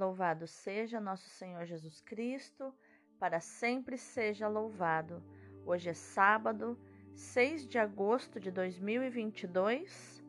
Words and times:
Louvado 0.00 0.46
seja 0.46 0.98
nosso 0.98 1.28
Senhor 1.28 1.66
Jesus 1.66 2.00
Cristo, 2.00 2.72
para 3.18 3.38
sempre 3.38 3.98
seja 3.98 4.48
louvado. 4.48 5.22
Hoje 5.66 5.90
é 5.90 5.92
sábado, 5.92 6.78
6 7.14 7.66
de 7.66 7.78
agosto 7.78 8.40
de 8.40 8.50
2022, 8.50 10.24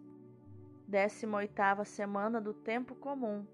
18ª 0.89 1.85
semana 1.85 2.41
do 2.41 2.53
tempo 2.53 2.95
comum, 2.95 3.47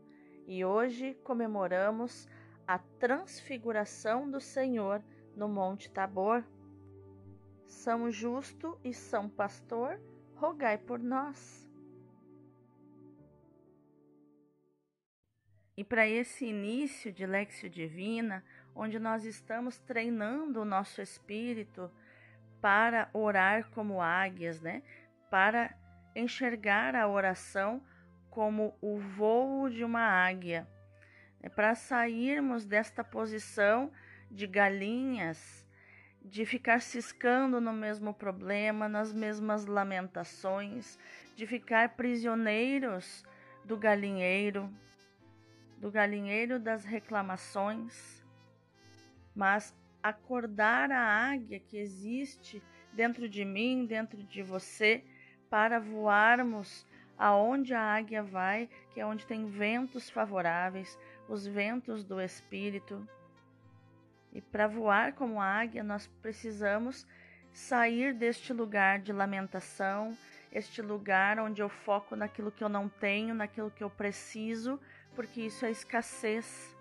e 0.47 0.65
hoje 0.65 1.13
comemoramos 1.23 2.27
a 2.65 2.79
transfiguração 2.79 4.27
do 4.27 4.41
Senhor 4.41 5.03
no 5.35 5.47
Monte 5.47 5.91
Tabor. 5.91 6.43
São 7.67 8.09
Justo 8.09 8.75
e 8.83 8.91
São 8.91 9.29
Pastor, 9.29 10.01
rogai 10.33 10.79
por 10.79 10.97
nós. 10.97 11.66
E 15.77 15.83
para 15.83 16.07
esse 16.07 16.43
início 16.43 17.13
de 17.13 17.23
Lexio 17.23 17.69
Divina, 17.69 18.43
onde 18.73 18.97
nós 18.97 19.25
estamos 19.25 19.77
treinando 19.77 20.61
o 20.61 20.65
nosso 20.65 21.03
espírito 21.03 21.91
para 22.59 23.07
orar 23.13 23.69
como 23.69 24.01
águias, 24.01 24.59
né? 24.59 24.81
Para 25.29 25.77
enxergar 26.15 26.95
a 26.95 27.07
oração 27.07 27.79
como 28.27 28.75
o 28.81 28.97
voo 28.97 29.69
de 29.69 29.83
uma 29.83 30.01
águia, 30.01 30.67
né? 31.39 31.47
para 31.47 31.75
sairmos 31.75 32.65
desta 32.65 33.03
posição 33.03 33.91
de 34.31 34.47
galinhas, 34.47 35.63
de 36.23 36.43
ficar 36.43 36.81
ciscando 36.81 37.61
no 37.61 37.71
mesmo 37.71 38.15
problema, 38.15 38.89
nas 38.89 39.13
mesmas 39.13 39.67
lamentações, 39.67 40.97
de 41.35 41.45
ficar 41.45 41.89
prisioneiros 41.89 43.23
do 43.63 43.77
galinheiro, 43.77 44.73
do 45.77 45.91
galinheiro 45.91 46.59
das 46.59 46.83
reclamações, 46.83 48.23
mas 49.35 49.75
acordar 50.01 50.91
a 50.91 50.99
águia 50.99 51.59
que 51.59 51.77
existe 51.77 52.61
dentro 52.93 53.29
de 53.29 53.45
mim, 53.45 53.85
dentro 53.85 54.23
de 54.23 54.41
você, 54.41 55.03
para 55.49 55.79
voarmos 55.79 56.85
aonde 57.17 57.73
a 57.73 57.81
águia 57.81 58.21
vai, 58.21 58.69
que 58.93 58.99
é 58.99 59.05
onde 59.05 59.25
tem 59.25 59.45
ventos 59.45 60.09
favoráveis, 60.09 60.97
os 61.27 61.45
ventos 61.45 62.03
do 62.03 62.21
espírito. 62.21 63.07
E 64.33 64.41
para 64.41 64.67
voar 64.67 65.13
como 65.13 65.41
águia, 65.41 65.83
nós 65.83 66.07
precisamos 66.21 67.07
sair 67.51 68.13
deste 68.13 68.53
lugar 68.53 68.99
de 68.99 69.11
lamentação, 69.11 70.15
este 70.51 70.81
lugar 70.81 71.39
onde 71.39 71.61
eu 71.61 71.69
foco 71.69 72.15
naquilo 72.15 72.51
que 72.51 72.63
eu 72.63 72.69
não 72.69 72.87
tenho, 72.87 73.33
naquilo 73.33 73.71
que 73.71 73.83
eu 73.83 73.89
preciso, 73.89 74.79
porque 75.17 75.41
isso 75.41 75.65
é 75.65 75.71
escassez. 75.71 76.77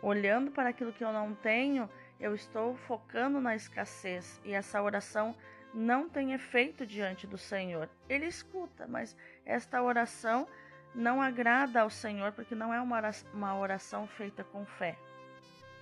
Olhando 0.00 0.52
para 0.52 0.68
aquilo 0.68 0.92
que 0.92 1.02
eu 1.02 1.12
não 1.12 1.34
tenho, 1.34 1.90
eu 2.20 2.36
estou 2.36 2.76
focando 2.76 3.40
na 3.40 3.56
escassez 3.56 4.40
e 4.44 4.52
essa 4.52 4.80
oração 4.80 5.34
não 5.74 6.08
tem 6.08 6.34
efeito 6.34 6.86
diante 6.86 7.26
do 7.26 7.36
Senhor. 7.36 7.90
Ele 8.08 8.26
escuta, 8.26 8.86
mas 8.86 9.16
esta 9.44 9.82
oração 9.82 10.46
não 10.94 11.20
agrada 11.20 11.80
ao 11.80 11.90
Senhor 11.90 12.30
porque 12.30 12.54
não 12.54 12.72
é 12.72 12.80
uma 12.80 13.58
oração 13.58 14.06
feita 14.06 14.44
com 14.44 14.64
fé. 14.64 14.96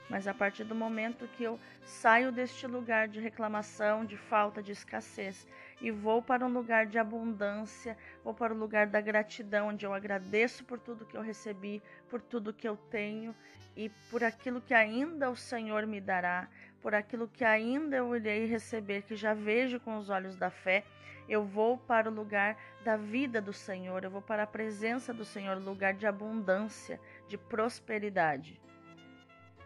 Mas 0.08 0.26
a 0.26 0.32
partir 0.32 0.64
do 0.64 0.74
momento 0.74 1.28
que 1.28 1.44
eu 1.44 1.60
saio 1.84 2.32
deste 2.32 2.66
lugar 2.66 3.06
de 3.06 3.20
reclamação, 3.20 4.02
de 4.02 4.16
falta, 4.16 4.62
de 4.62 4.72
escassez 4.72 5.46
e 5.84 5.90
vou 5.90 6.22
para 6.22 6.46
um 6.46 6.48
lugar 6.48 6.86
de 6.86 6.98
abundância, 6.98 7.94
vou 8.24 8.32
para 8.32 8.54
o 8.54 8.56
lugar 8.56 8.86
da 8.86 9.02
gratidão, 9.02 9.68
onde 9.68 9.84
eu 9.84 9.92
agradeço 9.92 10.64
por 10.64 10.78
tudo 10.78 11.04
que 11.04 11.14
eu 11.14 11.20
recebi, 11.20 11.82
por 12.08 12.22
tudo 12.22 12.54
que 12.54 12.66
eu 12.66 12.74
tenho 12.74 13.34
e 13.76 13.90
por 14.10 14.24
aquilo 14.24 14.62
que 14.62 14.72
ainda 14.72 15.30
o 15.30 15.36
Senhor 15.36 15.86
me 15.86 16.00
dará, 16.00 16.48
por 16.80 16.94
aquilo 16.94 17.28
que 17.28 17.44
ainda 17.44 17.96
eu 17.96 18.16
irei 18.16 18.46
receber, 18.46 19.02
que 19.02 19.14
já 19.14 19.34
vejo 19.34 19.78
com 19.78 19.98
os 19.98 20.08
olhos 20.08 20.36
da 20.38 20.48
fé. 20.48 20.84
Eu 21.28 21.44
vou 21.44 21.76
para 21.76 22.08
o 22.10 22.14
lugar 22.14 22.56
da 22.82 22.96
vida 22.96 23.38
do 23.38 23.52
Senhor, 23.52 24.04
eu 24.04 24.10
vou 24.10 24.22
para 24.22 24.44
a 24.44 24.46
presença 24.46 25.12
do 25.12 25.24
Senhor, 25.24 25.58
lugar 25.58 25.92
de 25.92 26.06
abundância, 26.06 26.98
de 27.28 27.36
prosperidade. 27.36 28.58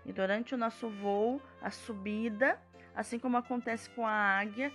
E 0.05 0.13
durante 0.13 0.53
o 0.53 0.59
nosso 0.59 0.91
voo, 0.91 1.41
a 1.63 1.71
subida, 1.71 2.61
assim 2.93 3.21
como 3.21 3.37
acontece 3.37 3.89
com 3.91 4.05
a 4.05 4.11
águia, 4.11 4.73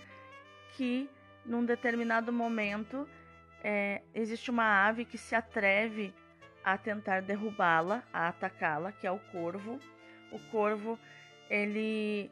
que 0.74 1.10
num 1.44 1.64
determinado 1.64 2.32
momento 2.32 3.08
é, 3.62 4.02
existe 4.14 4.50
uma 4.50 4.86
ave 4.86 5.04
que 5.04 5.18
se 5.18 5.34
atreve 5.34 6.14
a 6.62 6.78
tentar 6.78 7.22
derrubá-la, 7.22 8.02
a 8.12 8.28
atacá-la, 8.28 8.92
que 8.92 9.06
é 9.06 9.10
o 9.10 9.18
corvo. 9.18 9.78
O 10.32 10.38
corvo 10.50 10.98
ele 11.48 12.30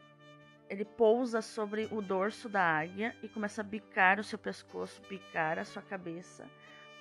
ele 0.68 0.86
pousa 0.86 1.42
sobre 1.42 1.86
o 1.90 2.00
dorso 2.00 2.48
da 2.48 2.62
águia 2.62 3.14
e 3.22 3.28
começa 3.28 3.60
a 3.60 3.64
bicar 3.64 4.18
o 4.18 4.24
seu 4.24 4.38
pescoço, 4.38 5.02
bicar 5.06 5.58
a 5.58 5.66
sua 5.66 5.82
cabeça 5.82 6.48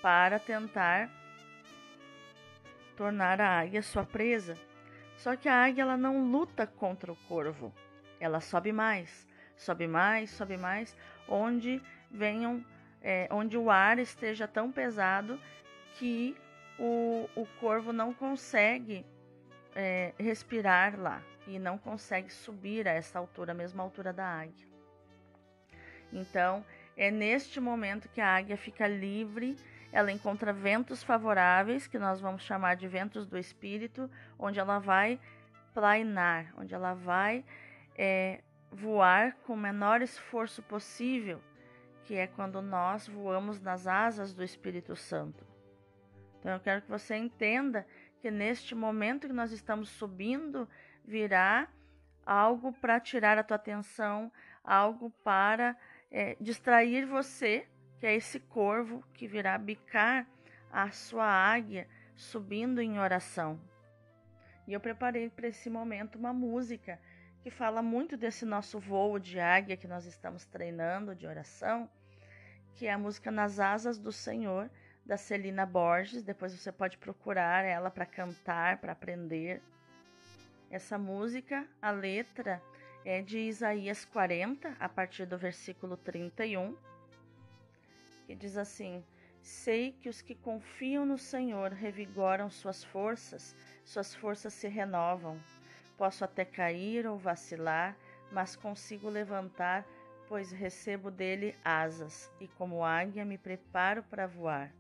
para 0.02 0.38
tentar 0.38 1.10
tornar 2.98 3.40
a 3.40 3.62
águia 3.62 3.82
sua 3.82 4.04
presa. 4.04 4.58
Só 5.16 5.38
que 5.38 5.48
a 5.48 5.64
águia 5.64 5.84
ela 5.84 5.96
não 5.96 6.30
luta 6.30 6.68
contra 6.68 7.14
o 7.14 7.16
corvo. 7.28 7.74
Ela 8.20 8.42
sobe 8.42 8.74
mais, 8.74 9.26
sobe 9.56 9.88
mais, 9.88 10.32
sobe 10.32 10.58
mais, 10.58 10.96
onde 11.28 11.82
venham, 12.12 12.64
é, 13.02 13.28
onde 13.32 13.58
o 13.58 13.70
ar 13.70 13.98
esteja 14.00 14.48
tão 14.48 14.72
pesado 14.72 15.40
que 15.98 16.36
o, 16.78 17.30
o 17.36 17.46
corvo 17.60 17.94
não 17.94 18.14
consegue 18.14 19.06
é, 19.76 20.14
respirar 20.18 21.00
lá 21.00 21.22
e 21.48 21.58
não 21.58 21.78
consegue 21.78 22.32
subir 22.32 22.88
a 22.88 22.92
essa 22.92 23.20
altura, 23.20 23.52
a 23.52 23.56
mesma 23.56 23.84
altura 23.84 24.14
da 24.14 24.26
águia. 24.26 24.68
Então, 26.12 26.66
é 26.98 27.10
neste 27.10 27.60
momento 27.60 28.10
que 28.10 28.20
a 28.20 28.36
águia 28.36 28.58
fica 28.58 28.88
livre, 28.88 29.58
ela 29.92 30.12
encontra 30.12 30.54
ventos 30.54 31.04
favoráveis, 31.04 31.88
que 31.88 31.98
nós 31.98 32.20
vamos 32.20 32.44
chamar 32.44 32.76
de 32.76 32.88
ventos 32.88 33.26
do 33.26 33.38
espírito, 33.38 34.10
onde 34.38 34.60
ela 34.60 34.80
vai 34.80 35.20
plainar, 35.74 36.54
onde 36.58 36.74
ela 36.74 36.94
vai 36.94 37.44
é, 37.98 38.42
voar 38.72 39.36
com 39.46 39.54
o 39.54 39.58
menor 39.58 40.02
esforço 40.02 40.62
possível 40.62 41.42
que 42.12 42.18
é 42.18 42.28
quando 42.28 42.62
nós 42.62 43.08
voamos 43.08 43.62
nas 43.62 43.88
asas 43.88 44.34
do 44.34 44.44
Espírito 44.44 44.98
Santo. 44.98 45.48
Então 46.38 46.52
eu 46.52 46.60
quero 46.60 46.82
que 46.82 46.90
você 46.90 47.16
entenda 47.16 47.88
que 48.20 48.30
neste 48.30 48.76
momento 48.76 49.28
que 49.28 49.34
nós 49.34 49.54
estamos 49.54 49.88
subindo, 49.88 50.68
virá 51.06 51.70
algo 52.26 52.74
para 52.74 53.00
tirar 53.00 53.38
a 53.38 53.44
tua 53.44 53.56
atenção, 53.56 54.30
algo 54.62 55.10
para 55.24 55.74
é, 56.12 56.36
distrair 56.42 57.06
você, 57.06 57.66
que 57.98 58.06
é 58.06 58.14
esse 58.14 58.42
corvo 58.42 59.02
que 59.14 59.26
virá 59.26 59.58
bicar 59.58 60.28
a 60.70 60.92
sua 60.92 61.26
águia 61.26 61.88
subindo 62.14 62.82
em 62.82 63.00
oração. 63.00 63.58
E 64.68 64.74
eu 64.74 64.82
preparei 64.82 65.30
para 65.30 65.48
esse 65.48 65.70
momento 65.70 66.20
uma 66.20 66.34
música 66.34 67.00
que 67.42 67.50
fala 67.50 67.82
muito 67.82 68.18
desse 68.18 68.44
nosso 68.44 68.82
voo 68.82 69.18
de 69.18 69.40
águia 69.40 69.78
que 69.78 69.88
nós 69.88 70.06
estamos 70.06 70.46
treinando 70.46 71.16
de 71.16 71.26
oração, 71.26 71.90
que 72.76 72.88
é 72.88 72.94
a 72.94 72.98
música 72.98 73.32
Nas 73.32 73.60
Asas 73.60 73.98
do 73.98 74.12
Senhor, 74.12 74.70
da 75.06 75.18
Celina 75.18 75.66
Borges. 75.66 76.24
Depois 76.24 76.54
você 76.54 76.72
pode 76.72 76.98
procurar 76.98 77.64
ela 77.64 77.90
para 77.90 78.06
cantar, 78.06 78.78
para 78.78 78.92
aprender. 78.94 79.62
Essa 80.70 80.98
música, 80.98 81.68
a 81.82 81.92
letra 81.92 82.62
é 83.04 83.22
de 83.22 83.40
Isaías 83.40 84.06
40, 84.06 84.76
a 84.80 84.88
partir 84.88 85.26
do 85.26 85.38
versículo 85.38 85.98
31, 85.98 86.78
que 88.26 88.36
diz 88.36 88.58
assim: 88.58 89.04
Sei 89.42 89.92
que 89.92 90.08
os 90.08 90.22
que 90.22 90.36
confiam 90.36 91.06
no 91.06 91.18
Senhor 91.18 91.72
revigoram 91.72 92.50
suas 92.50 92.84
forças, 92.84 93.56
suas 93.84 94.14
forças 94.14 94.54
se 94.54 94.68
renovam. 94.68 95.42
Posso 95.98 96.24
até 96.24 96.46
cair 96.46 97.06
ou 97.08 97.18
vacilar, 97.18 97.98
mas 98.32 98.56
consigo 98.56 99.10
levantar, 99.10 99.86
pois 100.32 100.50
recebo 100.50 101.12
dele 101.12 101.54
asas, 101.62 102.32
e 102.40 102.48
como 102.48 102.86
águia 102.86 103.26
me 103.26 103.38
preparo 103.38 104.02
para 104.02 104.26
voar. 104.26 104.72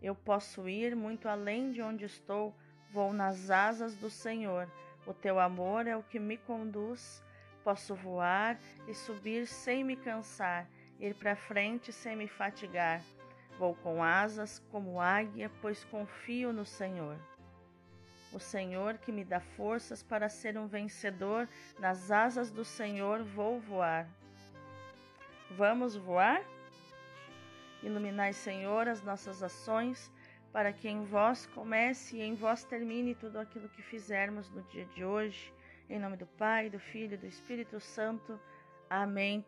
Eu 0.00 0.14
posso 0.14 0.66
ir 0.66 0.96
muito 0.96 1.28
além 1.28 1.72
de 1.72 1.82
onde 1.82 2.06
estou, 2.06 2.56
vou 2.90 3.12
nas 3.12 3.50
asas 3.50 3.94
do 3.96 4.08
Senhor. 4.08 4.66
O 5.06 5.12
teu 5.12 5.38
amor 5.38 5.86
é 5.86 5.94
o 5.94 6.02
que 6.02 6.18
me 6.18 6.38
conduz. 6.38 7.22
Posso 7.62 7.94
voar 7.94 8.58
e 8.88 8.94
subir 8.94 9.46
sem 9.46 9.84
me 9.84 9.94
cansar, 9.94 10.66
ir 10.98 11.14
para 11.16 11.36
frente 11.36 11.92
sem 11.92 12.16
me 12.16 12.26
fatigar. 12.26 13.02
Vou 13.58 13.74
com 13.74 14.02
asas 14.02 14.58
como 14.72 14.98
águia, 14.98 15.50
pois 15.60 15.84
confio 15.84 16.50
no 16.50 16.64
Senhor 16.64 17.18
o 18.32 18.38
Senhor 18.38 18.98
que 18.98 19.12
me 19.12 19.24
dá 19.24 19.40
forças 19.40 20.02
para 20.02 20.28
ser 20.28 20.58
um 20.58 20.66
vencedor, 20.66 21.48
nas 21.78 22.10
asas 22.10 22.50
do 22.50 22.64
Senhor 22.64 23.22
vou 23.22 23.58
voar. 23.58 24.06
Vamos 25.50 25.96
voar? 25.96 26.42
Iluminai, 27.82 28.32
Senhor, 28.32 28.88
as 28.88 29.02
nossas 29.02 29.42
ações, 29.42 30.10
para 30.52 30.72
que 30.72 30.88
em 30.88 31.04
vós 31.04 31.46
comece 31.46 32.16
e 32.16 32.22
em 32.22 32.34
vós 32.34 32.64
termine 32.64 33.14
tudo 33.14 33.38
aquilo 33.38 33.68
que 33.68 33.82
fizermos 33.82 34.50
no 34.50 34.62
dia 34.62 34.84
de 34.86 35.04
hoje. 35.04 35.52
Em 35.88 36.00
nome 36.00 36.16
do 36.16 36.26
Pai, 36.26 36.68
do 36.68 36.80
Filho 36.80 37.14
e 37.14 37.18
do 37.18 37.26
Espírito 37.26 37.78
Santo. 37.78 38.40
Amém. 38.90 39.44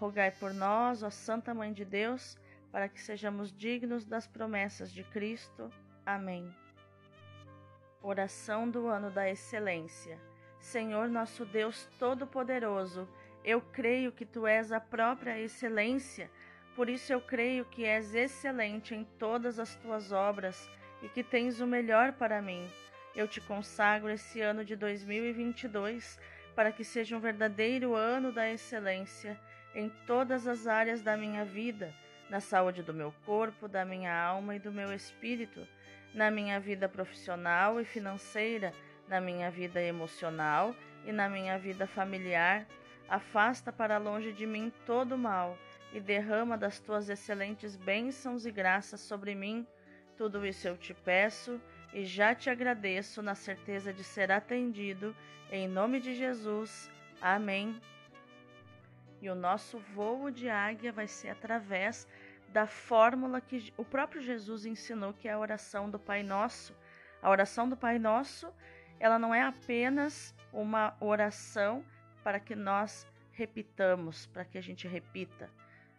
Rogai 0.00 0.30
por 0.32 0.52
nós, 0.52 1.02
ó 1.02 1.10
Santa 1.10 1.54
Mãe 1.54 1.72
de 1.72 1.84
Deus, 1.84 2.36
para 2.72 2.88
que 2.88 3.00
sejamos 3.00 3.52
dignos 3.52 4.04
das 4.04 4.26
promessas 4.26 4.92
de 4.92 5.04
Cristo. 5.04 5.70
Amém. 6.04 6.52
Oração 8.02 8.68
do 8.68 8.88
ano 8.88 9.10
da 9.10 9.30
excelência. 9.30 10.18
Senhor 10.58 11.08
nosso 11.08 11.44
Deus 11.44 11.88
Todo-Poderoso, 11.98 13.08
eu 13.46 13.60
creio 13.60 14.12
que 14.12 14.26
tu 14.26 14.46
és 14.46 14.72
a 14.72 14.80
própria 14.80 15.40
excelência 15.40 16.28
por 16.76 16.90
isso 16.90 17.10
eu 17.10 17.22
creio 17.22 17.64
que 17.64 17.86
és 17.86 18.14
excelente 18.14 18.94
em 18.94 19.02
todas 19.18 19.58
as 19.58 19.74
tuas 19.76 20.12
obras 20.12 20.68
e 21.02 21.08
que 21.08 21.24
tens 21.24 21.58
o 21.58 21.66
melhor 21.66 22.12
para 22.12 22.42
mim. 22.42 22.70
Eu 23.14 23.26
te 23.26 23.40
consagro 23.40 24.10
esse 24.10 24.42
ano 24.42 24.62
de 24.62 24.76
2022 24.76 26.20
para 26.54 26.70
que 26.70 26.84
seja 26.84 27.16
um 27.16 27.20
verdadeiro 27.20 27.94
ano 27.94 28.30
da 28.30 28.50
excelência 28.50 29.40
em 29.74 29.88
todas 30.06 30.46
as 30.46 30.66
áreas 30.66 31.00
da 31.00 31.16
minha 31.16 31.46
vida, 31.46 31.94
na 32.28 32.40
saúde 32.40 32.82
do 32.82 32.92
meu 32.92 33.12
corpo, 33.24 33.66
da 33.66 33.82
minha 33.82 34.14
alma 34.14 34.54
e 34.54 34.58
do 34.58 34.70
meu 34.70 34.92
espírito, 34.92 35.66
na 36.12 36.30
minha 36.30 36.60
vida 36.60 36.90
profissional 36.90 37.80
e 37.80 37.86
financeira, 37.86 38.74
na 39.08 39.18
minha 39.18 39.50
vida 39.50 39.80
emocional 39.80 40.76
e 41.06 41.12
na 41.12 41.26
minha 41.26 41.58
vida 41.58 41.86
familiar. 41.86 42.66
Afasta 43.08 43.72
para 43.72 43.98
longe 43.98 44.32
de 44.32 44.46
mim 44.46 44.72
todo 44.84 45.16
mal 45.16 45.56
e 45.92 46.00
derrama 46.00 46.58
das 46.58 46.80
tuas 46.80 47.08
excelentes 47.08 47.76
bênçãos 47.76 48.44
e 48.44 48.50
graças 48.50 49.00
sobre 49.00 49.34
mim. 49.34 49.66
Tudo 50.16 50.44
isso 50.44 50.66
eu 50.66 50.76
te 50.76 50.92
peço 50.92 51.60
e 51.92 52.04
já 52.04 52.34
te 52.34 52.50
agradeço 52.50 53.22
na 53.22 53.34
certeza 53.34 53.92
de 53.92 54.02
ser 54.02 54.32
atendido. 54.32 55.14
Em 55.50 55.68
nome 55.68 56.00
de 56.00 56.14
Jesus. 56.14 56.90
Amém. 57.20 57.80
E 59.22 59.30
o 59.30 59.34
nosso 59.34 59.78
voo 59.94 60.30
de 60.30 60.48
águia 60.48 60.92
vai 60.92 61.06
ser 61.06 61.30
através 61.30 62.06
da 62.48 62.66
fórmula 62.66 63.40
que 63.40 63.72
o 63.76 63.84
próprio 63.84 64.20
Jesus 64.20 64.66
ensinou, 64.66 65.12
que 65.12 65.28
é 65.28 65.32
a 65.32 65.38
oração 65.38 65.88
do 65.88 65.98
Pai 65.98 66.22
Nosso. 66.22 66.74
A 67.22 67.30
oração 67.30 67.68
do 67.68 67.76
Pai 67.76 67.98
Nosso, 67.98 68.52
ela 68.98 69.18
não 69.18 69.34
é 69.34 69.42
apenas 69.42 70.34
uma 70.52 70.96
oração 71.00 71.84
para 72.26 72.40
que 72.40 72.56
nós 72.56 73.06
repitamos, 73.30 74.26
para 74.26 74.44
que 74.44 74.58
a 74.58 74.60
gente 74.60 74.88
repita 74.88 75.48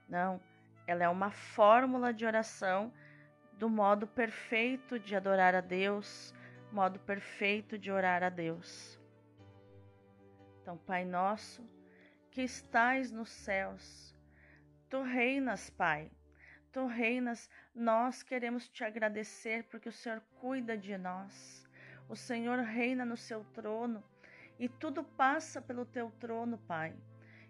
não, 0.09 0.41
ela 0.85 1.05
é 1.05 1.07
uma 1.07 1.31
fórmula 1.31 2.13
de 2.13 2.25
oração 2.25 2.91
do 3.53 3.69
modo 3.69 4.05
perfeito 4.05 4.99
de 4.99 5.15
adorar 5.15 5.55
a 5.55 5.61
Deus, 5.61 6.35
modo 6.69 6.99
perfeito 6.99 7.77
de 7.77 7.89
orar 7.89 8.23
a 8.23 8.29
Deus. 8.29 8.99
Então, 10.61 10.77
Pai 10.77 11.05
nosso, 11.05 11.65
que 12.29 12.41
estais 12.41 13.09
nos 13.09 13.29
céus, 13.29 14.13
tu 14.89 15.03
reinas, 15.03 15.69
Pai. 15.69 16.11
Tu 16.73 16.85
reinas, 16.87 17.49
nós 17.73 18.21
queremos 18.21 18.67
te 18.67 18.83
agradecer 18.83 19.63
porque 19.71 19.87
o 19.87 19.93
Senhor 19.93 20.21
cuida 20.41 20.77
de 20.77 20.97
nós. 20.97 21.65
O 22.09 22.17
Senhor 22.17 22.59
reina 22.59 23.05
no 23.05 23.15
seu 23.15 23.45
trono 23.45 24.03
e 24.59 24.67
tudo 24.67 25.03
passa 25.03 25.61
pelo 25.61 25.85
teu 25.85 26.11
trono, 26.19 26.57
Pai. 26.57 26.95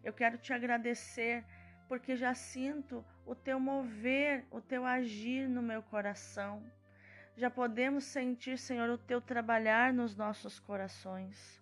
Eu 0.04 0.14
quero 0.14 0.38
te 0.38 0.54
agradecer 0.54 1.44
porque 1.88 2.16
já 2.16 2.34
sinto 2.34 3.04
o 3.26 3.34
teu 3.34 3.60
mover, 3.60 4.46
o 4.52 4.60
teu 4.60 4.86
agir 4.86 5.48
no 5.48 5.62
meu 5.62 5.82
coração. 5.82 6.64
Já 7.36 7.50
podemos 7.50 8.04
sentir, 8.04 8.58
Senhor, 8.58 8.90
o 8.90 8.98
teu 8.98 9.22
trabalhar 9.22 9.94
nos 9.94 10.16
nossos 10.16 10.60
corações. 10.60 11.62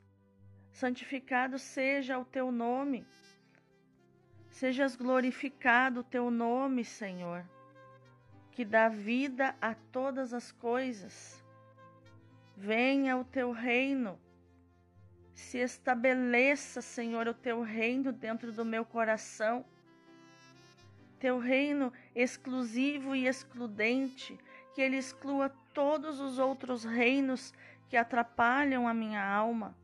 Santificado 0.71 1.59
seja 1.59 2.17
o 2.17 2.25
teu 2.25 2.51
nome. 2.51 3.05
Sejas 4.49 4.95
glorificado 4.95 5.99
o 5.99 6.03
teu 6.03 6.31
nome, 6.31 6.85
Senhor, 6.85 7.45
que 8.51 8.63
dá 8.63 8.87
vida 8.87 9.55
a 9.61 9.75
todas 9.75 10.33
as 10.33 10.51
coisas. 10.51 11.43
Venha 12.55 13.17
o 13.17 13.25
teu 13.25 13.51
reino. 13.51 14.17
Se 15.35 15.59
estabeleça, 15.59 16.81
Senhor, 16.81 17.27
o 17.27 17.33
teu 17.33 17.61
reino 17.61 18.11
dentro 18.11 18.51
do 18.51 18.65
meu 18.65 18.83
coração 18.83 19.63
teu 21.25 21.39
reino 21.39 21.91
exclusivo 22.13 23.15
e 23.15 23.27
excludente, 23.27 24.37
que 24.75 24.81
ele 24.81 24.95
exclua 24.95 25.49
todos 25.73 26.19
os 26.19 26.37
outros 26.37 26.83
reinos 26.83 27.51
que 27.89 27.97
atrapalham 27.97 28.87
a 28.87 28.93
minha 28.93 29.25
alma. 29.25 29.75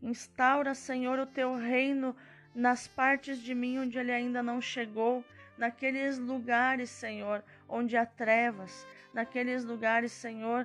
Instaura, 0.00 0.72
Senhor, 0.72 1.18
o 1.18 1.26
teu 1.26 1.56
reino 1.56 2.14
nas 2.54 2.86
partes 2.86 3.42
de 3.42 3.54
mim 3.56 3.80
onde 3.80 3.98
ele 3.98 4.12
ainda 4.12 4.40
não 4.40 4.60
chegou, 4.60 5.24
naqueles 5.58 6.16
lugares, 6.16 6.90
Senhor, 6.90 7.42
onde 7.68 7.96
há 7.96 8.06
trevas, 8.06 8.86
naqueles 9.12 9.64
lugares, 9.64 10.12
Senhor, 10.12 10.64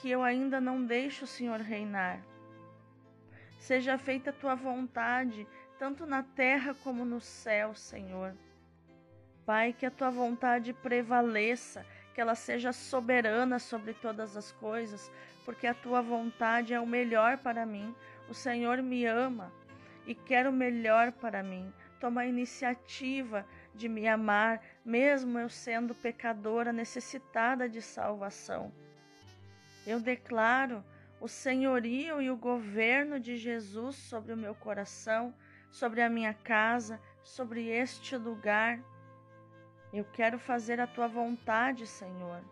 que 0.00 0.10
eu 0.10 0.22
ainda 0.22 0.58
não 0.58 0.86
deixo 0.86 1.24
o 1.24 1.28
Senhor 1.28 1.60
reinar. 1.60 2.31
Seja 3.62 3.96
feita 3.96 4.30
a 4.30 4.32
tua 4.32 4.56
vontade, 4.56 5.46
tanto 5.78 6.04
na 6.04 6.20
terra 6.20 6.74
como 6.82 7.04
no 7.04 7.20
céu, 7.20 7.76
Senhor. 7.76 8.34
Pai, 9.46 9.72
que 9.72 9.86
a 9.86 9.90
tua 9.90 10.10
vontade 10.10 10.72
prevaleça, 10.72 11.86
que 12.12 12.20
ela 12.20 12.34
seja 12.34 12.72
soberana 12.72 13.60
sobre 13.60 13.94
todas 13.94 14.36
as 14.36 14.50
coisas, 14.50 15.12
porque 15.44 15.68
a 15.68 15.74
tua 15.74 16.02
vontade 16.02 16.74
é 16.74 16.80
o 16.80 16.86
melhor 16.86 17.38
para 17.38 17.64
mim. 17.64 17.94
O 18.28 18.34
Senhor 18.34 18.82
me 18.82 19.06
ama 19.06 19.52
e 20.08 20.12
quer 20.12 20.48
o 20.48 20.52
melhor 20.52 21.12
para 21.12 21.40
mim. 21.40 21.72
Toma 22.00 22.22
a 22.22 22.26
iniciativa 22.26 23.46
de 23.76 23.88
me 23.88 24.08
amar, 24.08 24.60
mesmo 24.84 25.38
eu 25.38 25.48
sendo 25.48 25.94
pecadora 25.94 26.72
necessitada 26.72 27.68
de 27.68 27.80
salvação. 27.80 28.72
Eu 29.86 30.00
declaro 30.00 30.84
o 31.22 31.28
senhorio 31.28 32.20
e 32.20 32.28
o 32.28 32.36
governo 32.36 33.20
de 33.20 33.36
Jesus 33.36 33.94
sobre 33.94 34.32
o 34.32 34.36
meu 34.36 34.56
coração, 34.56 35.32
sobre 35.70 36.02
a 36.02 36.10
minha 36.10 36.34
casa, 36.34 37.00
sobre 37.22 37.68
este 37.68 38.16
lugar. 38.16 38.80
Eu 39.92 40.04
quero 40.04 40.36
fazer 40.36 40.80
a 40.80 40.86
tua 40.86 41.06
vontade, 41.06 41.86
Senhor, 41.86 42.42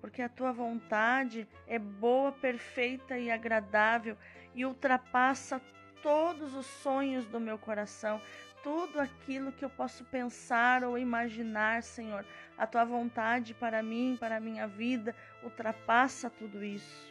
porque 0.00 0.22
a 0.22 0.28
tua 0.28 0.52
vontade 0.52 1.48
é 1.66 1.76
boa, 1.76 2.30
perfeita 2.30 3.18
e 3.18 3.32
agradável 3.32 4.16
e 4.54 4.64
ultrapassa 4.64 5.60
todos 6.04 6.54
os 6.54 6.66
sonhos 6.66 7.26
do 7.26 7.40
meu 7.40 7.58
coração, 7.58 8.20
tudo 8.62 9.00
aquilo 9.00 9.50
que 9.50 9.64
eu 9.64 9.70
posso 9.70 10.04
pensar 10.04 10.84
ou 10.84 10.96
imaginar, 10.96 11.82
Senhor. 11.82 12.24
A 12.56 12.64
tua 12.64 12.84
vontade 12.84 13.54
para 13.54 13.82
mim, 13.82 14.16
para 14.20 14.36
a 14.36 14.40
minha 14.40 14.68
vida, 14.68 15.16
ultrapassa 15.42 16.30
tudo 16.30 16.62
isso. 16.62 17.09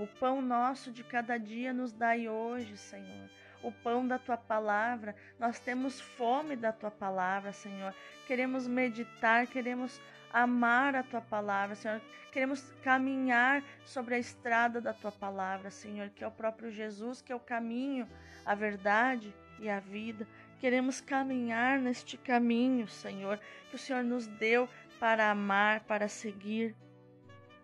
O 0.00 0.06
pão 0.06 0.40
nosso 0.40 0.90
de 0.90 1.04
cada 1.04 1.38
dia 1.38 1.72
nos 1.72 1.92
dai 1.92 2.28
hoje, 2.28 2.76
Senhor 2.76 3.28
o 3.62 3.70
pão 3.70 4.06
da 4.06 4.18
tua 4.18 4.36
palavra. 4.36 5.14
Nós 5.38 5.58
temos 5.58 6.00
fome 6.00 6.56
da 6.56 6.72
tua 6.72 6.90
palavra, 6.90 7.52
Senhor. 7.52 7.94
Queremos 8.26 8.66
meditar, 8.66 9.46
queremos 9.46 10.00
amar 10.32 10.94
a 10.94 11.02
tua 11.02 11.20
palavra, 11.20 11.74
Senhor. 11.74 12.00
Queremos 12.32 12.72
caminhar 12.82 13.62
sobre 13.84 14.14
a 14.14 14.18
estrada 14.18 14.80
da 14.80 14.92
tua 14.92 15.12
palavra, 15.12 15.70
Senhor, 15.70 16.10
que 16.10 16.22
é 16.22 16.26
o 16.26 16.32
próprio 16.32 16.70
Jesus, 16.70 17.20
que 17.20 17.32
é 17.32 17.36
o 17.36 17.40
caminho, 17.40 18.08
a 18.46 18.54
verdade 18.54 19.34
e 19.58 19.68
a 19.68 19.80
vida. 19.80 20.26
Queremos 20.58 21.00
caminhar 21.00 21.78
neste 21.78 22.16
caminho, 22.16 22.86
Senhor, 22.86 23.40
que 23.68 23.76
o 23.76 23.78
Senhor 23.78 24.04
nos 24.04 24.26
deu 24.26 24.68
para 24.98 25.30
amar, 25.30 25.80
para 25.80 26.06
seguir. 26.06 26.74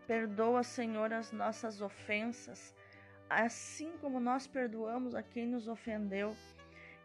Perdoa, 0.06 0.62
Senhor, 0.62 1.12
as 1.12 1.32
nossas 1.32 1.80
ofensas 1.80 2.74
assim 3.28 3.96
como 4.00 4.20
nós 4.20 4.46
perdoamos 4.46 5.14
a 5.14 5.22
quem 5.22 5.46
nos 5.46 5.68
ofendeu, 5.68 6.34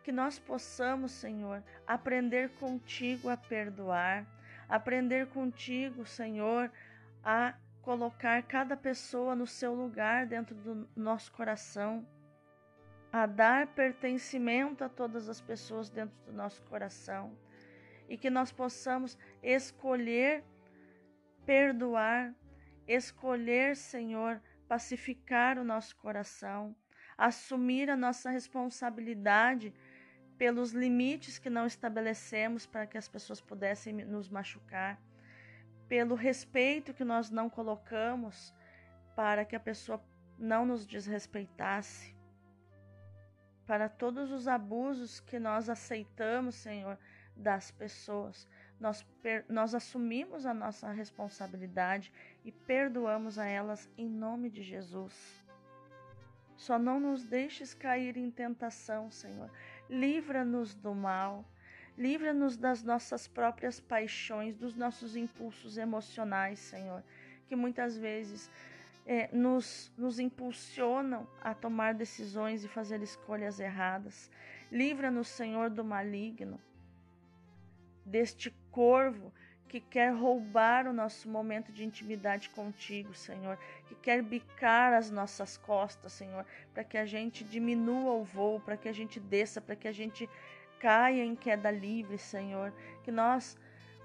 que 0.04 0.12
nós 0.12 0.40
possamos, 0.40 1.12
Senhor, 1.12 1.64
aprender 1.86 2.50
contigo 2.56 3.30
a 3.30 3.38
perdoar, 3.38 4.26
aprender 4.68 5.28
contigo, 5.28 6.06
Senhor, 6.06 6.72
a 7.24 7.56
colocar 7.82 8.42
cada 8.44 8.78
pessoa 8.78 9.36
no 9.36 9.48
seu 9.48 9.74
lugar 9.74 10.26
dentro 10.26 10.56
do 10.56 10.88
nosso 10.96 11.32
coração, 11.32 12.06
a 13.12 13.26
dar 13.26 13.68
pertencimento 13.68 14.84
a 14.84 14.90
todas 14.90 15.28
as 15.28 15.42
pessoas 15.42 15.90
dentro 15.90 16.16
do 16.26 16.32
nosso 16.32 16.62
coração. 16.64 17.36
E 18.08 18.18
que 18.18 18.30
nós 18.30 18.52
possamos 18.52 19.18
escolher 19.42 20.44
perdoar, 21.46 22.34
escolher, 22.88 23.76
Senhor, 23.76 24.42
pacificar 24.68 25.58
o 25.58 25.64
nosso 25.64 25.96
coração, 25.96 26.76
assumir 27.18 27.90
a 27.90 27.98
nossa 27.98 28.30
responsabilidade 28.30 29.74
pelos 30.38 30.72
limites 30.72 31.38
que 31.38 31.50
não 31.50 31.68
estabelecemos 31.68 32.66
para 32.66 32.88
que 32.88 32.98
as 32.98 33.08
pessoas 33.08 33.40
pudessem 33.40 33.94
nos 33.94 34.28
machucar, 34.30 35.00
pelo 35.88 36.16
respeito 36.16 36.94
que 36.94 37.04
nós 37.04 37.30
não 37.30 37.50
colocamos 37.50 38.54
para 39.16 39.46
que 39.46 39.56
a 39.56 39.60
pessoa 39.60 40.02
não 40.40 40.66
nos 40.66 40.88
desrespeitasse, 40.88 42.16
para 43.68 43.88
todos 43.88 44.32
os 44.32 44.48
abusos 44.48 45.20
que 45.20 45.38
nós 45.38 45.70
aceitamos, 45.70 46.56
Senhor, 46.56 46.98
das 47.36 47.72
pessoas. 47.72 48.48
Nós, 48.82 49.06
nós 49.48 49.76
assumimos 49.76 50.44
a 50.44 50.56
nossa 50.56 50.92
responsabilidade 50.92 52.12
e 52.44 52.52
perdoamos 52.52 53.38
a 53.38 53.46
elas 53.46 53.88
em 53.96 54.10
nome 54.10 54.50
de 54.50 54.64
Jesus. 54.64 55.46
Só 56.58 56.80
não 56.80 57.00
nos 57.00 57.24
deixes 57.24 57.76
cair 57.76 58.18
em 58.18 58.32
tentação, 58.32 59.12
Senhor. 59.12 59.52
Livra-nos 59.88 60.74
do 60.74 60.96
mal. 60.96 61.46
Livra-nos 61.96 62.58
das 62.58 62.82
nossas 62.82 63.28
próprias 63.28 63.80
paixões, 63.80 64.56
dos 64.56 64.76
nossos 64.76 65.16
impulsos 65.16 65.78
emocionais, 65.78 66.58
Senhor, 66.58 67.04
que 67.48 67.56
muitas 67.56 67.96
vezes 67.96 68.50
é, 69.06 69.30
nos, 69.32 69.92
nos 69.96 70.18
impulsionam 70.18 71.28
a 71.40 71.54
tomar 71.54 71.94
decisões 71.94 72.64
e 72.64 72.68
fazer 72.68 73.04
escolhas 73.04 73.60
erradas. 73.60 74.32
Livra-nos, 74.72 75.28
Senhor, 75.28 75.70
do 75.70 75.84
maligno, 75.84 76.60
deste 78.04 78.50
corvo 78.72 79.32
que 79.68 79.80
quer 79.80 80.14
roubar 80.14 80.86
o 80.86 80.92
nosso 80.92 81.30
momento 81.30 81.72
de 81.72 81.86
intimidade 81.86 82.50
contigo, 82.50 83.14
Senhor, 83.14 83.58
que 83.88 83.96
quer 83.96 84.22
bicar 84.22 84.92
as 84.92 85.10
nossas 85.10 85.56
costas, 85.56 86.12
Senhor, 86.12 86.46
para 86.74 86.84
que 86.84 86.98
a 86.98 87.06
gente 87.06 87.42
diminua 87.44 88.12
o 88.12 88.24
voo, 88.24 88.60
para 88.60 88.76
que 88.76 88.90
a 88.90 88.94
gente 88.94 89.18
desça, 89.18 89.62
para 89.62 89.78
que 89.78 89.88
a 89.88 89.92
gente 89.94 90.30
caia 90.78 91.24
em 91.24 91.38
queda 91.38 91.72
livre, 91.72 92.18
Senhor. 92.18 92.74
Que 93.02 93.12
nós 93.12 93.58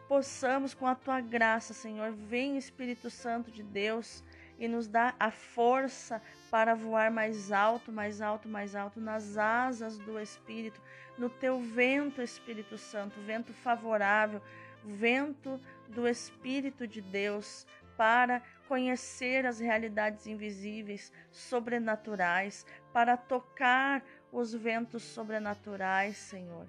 possamos, 0.07 0.73
com 0.73 0.87
a 0.87 0.95
tua 0.95 1.21
graça, 1.21 1.75
Senhor, 1.75 2.13
vem 2.13 2.57
Espírito 2.57 3.11
Santo 3.11 3.51
de 3.51 3.65
Deus 3.65 4.23
e 4.59 4.67
nos 4.69 4.87
dá 4.87 5.15
a 5.19 5.31
força 5.31 6.21
para 6.51 6.75
voar 6.75 7.11
mais 7.11 7.53
alto, 7.53 7.93
mais 7.93 8.21
alto, 8.21 8.49
mais 8.49 8.75
alto 8.75 9.01
nas 9.01 9.37
asas 9.37 9.99
do 9.99 10.19
Espírito, 10.19 10.81
no 11.19 11.29
teu 11.29 11.61
vento, 11.61 12.23
Espírito 12.23 12.79
Santo, 12.79 13.21
vento 13.21 13.53
favorável, 13.53 14.41
vento 14.85 15.61
do 15.89 16.07
Espírito 16.07 16.87
de 16.87 17.01
Deus, 17.01 17.67
para 17.97 18.43
conhecer 18.69 19.47
as 19.47 19.59
realidades 19.59 20.27
invisíveis, 20.27 21.13
sobrenaturais, 21.31 22.67
para 22.93 23.17
tocar 23.17 24.05
os 24.31 24.53
ventos 24.53 25.03
sobrenaturais, 25.03 26.17
Senhor. 26.17 26.67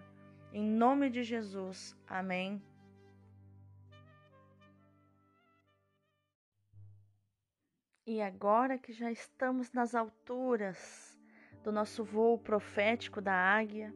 Em 0.54 0.64
nome 0.64 1.10
de 1.10 1.24
Jesus. 1.24 1.96
Amém. 2.08 2.62
E 8.10 8.22
agora 8.22 8.78
que 8.78 8.94
já 8.94 9.12
estamos 9.12 9.74
nas 9.74 9.94
alturas 9.94 11.20
do 11.62 11.74
nosso 11.74 12.06
voo 12.06 12.38
profético 12.40 13.20
da 13.20 13.34
águia, 13.34 13.94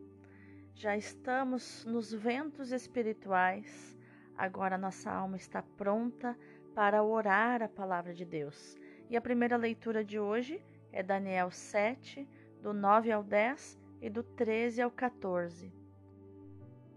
já 0.75 0.97
estamos 0.97 1.85
nos 1.85 2.11
ventos 2.11 2.73
espirituais, 2.73 3.97
agora 4.37 4.77
nossa 4.77 5.09
alma 5.09 5.37
está 5.37 5.63
pronta 5.63 6.37
para 6.75 7.01
orar 7.01 7.63
a 7.63 7.69
palavra 7.69 8.13
de 8.13 8.25
Deus. 8.25 8.75
E 9.09 9.15
a 9.15 9.21
primeira 9.21 9.55
leitura 9.55 10.03
de 10.03 10.19
hoje 10.19 10.61
é 10.91 11.01
Daniel 11.01 11.49
7, 11.49 12.27
do 12.61 12.73
9 12.73 13.13
ao 13.13 13.23
10 13.23 13.79
e 14.01 14.09
do 14.09 14.23
13 14.23 14.81
ao 14.81 14.91
14. 14.91 15.73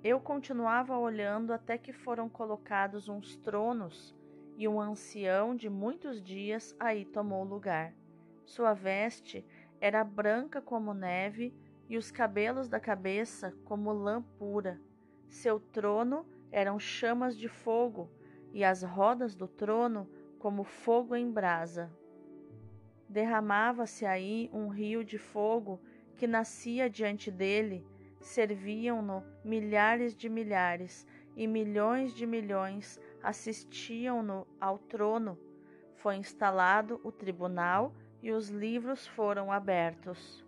Eu 0.02 0.18
continuava 0.18 0.99
olhando 0.99 1.52
até 1.52 1.78
que 1.78 1.92
foram 1.92 2.28
colocados 2.28 3.09
uns 3.09 3.37
tronos, 3.37 4.16
e 4.56 4.68
um 4.68 4.80
ancião 4.80 5.54
de 5.54 5.68
muitos 5.68 6.23
dias 6.23 6.75
aí 6.78 7.04
tomou 7.04 7.44
lugar. 7.44 7.94
Sua 8.44 8.73
veste 8.73 9.44
era 9.80 10.04
branca 10.04 10.61
como 10.61 10.94
neve, 10.94 11.54
e 11.88 11.99
os 11.99 12.11
cabelos 12.11 12.68
da 12.68 12.80
cabeça 12.80 13.54
como 13.64 13.92
lã 13.92 14.23
pura. 14.38 14.80
Seu 15.28 15.61
trono 15.61 16.26
eram 16.50 16.78
chamas 16.78 17.37
de 17.37 17.49
fogo, 17.49 18.11
e 18.52 18.64
as 18.64 18.82
rodas 18.82 19.34
do 19.34 19.46
trono 19.46 20.08
como 20.38 20.64
fogo 20.64 21.14
em 21.14 21.30
brasa. 21.30 21.92
Derramava-se 23.08 24.06
aí 24.06 24.49
um 24.52 24.68
rio 24.68 25.04
de 25.04 25.18
fogo 25.18 25.80
que 26.16 26.26
nascia 26.26 26.88
diante 26.88 27.30
dele, 27.30 27.87
serviam-no 28.20 29.23
milhares 29.44 30.14
de 30.14 30.28
milhares 30.28 31.06
e 31.37 31.46
milhões 31.46 32.14
de 32.14 32.26
milhões 32.26 32.99
assistiam-no 33.24 34.46
ao 34.60 34.78
trono. 34.78 35.38
Foi 35.96 36.16
instalado 36.16 37.00
o 37.02 37.10
tribunal 37.10 37.94
e 38.22 38.30
os 38.30 38.50
livros 38.50 39.06
foram 39.06 39.50
abertos. 39.50 40.44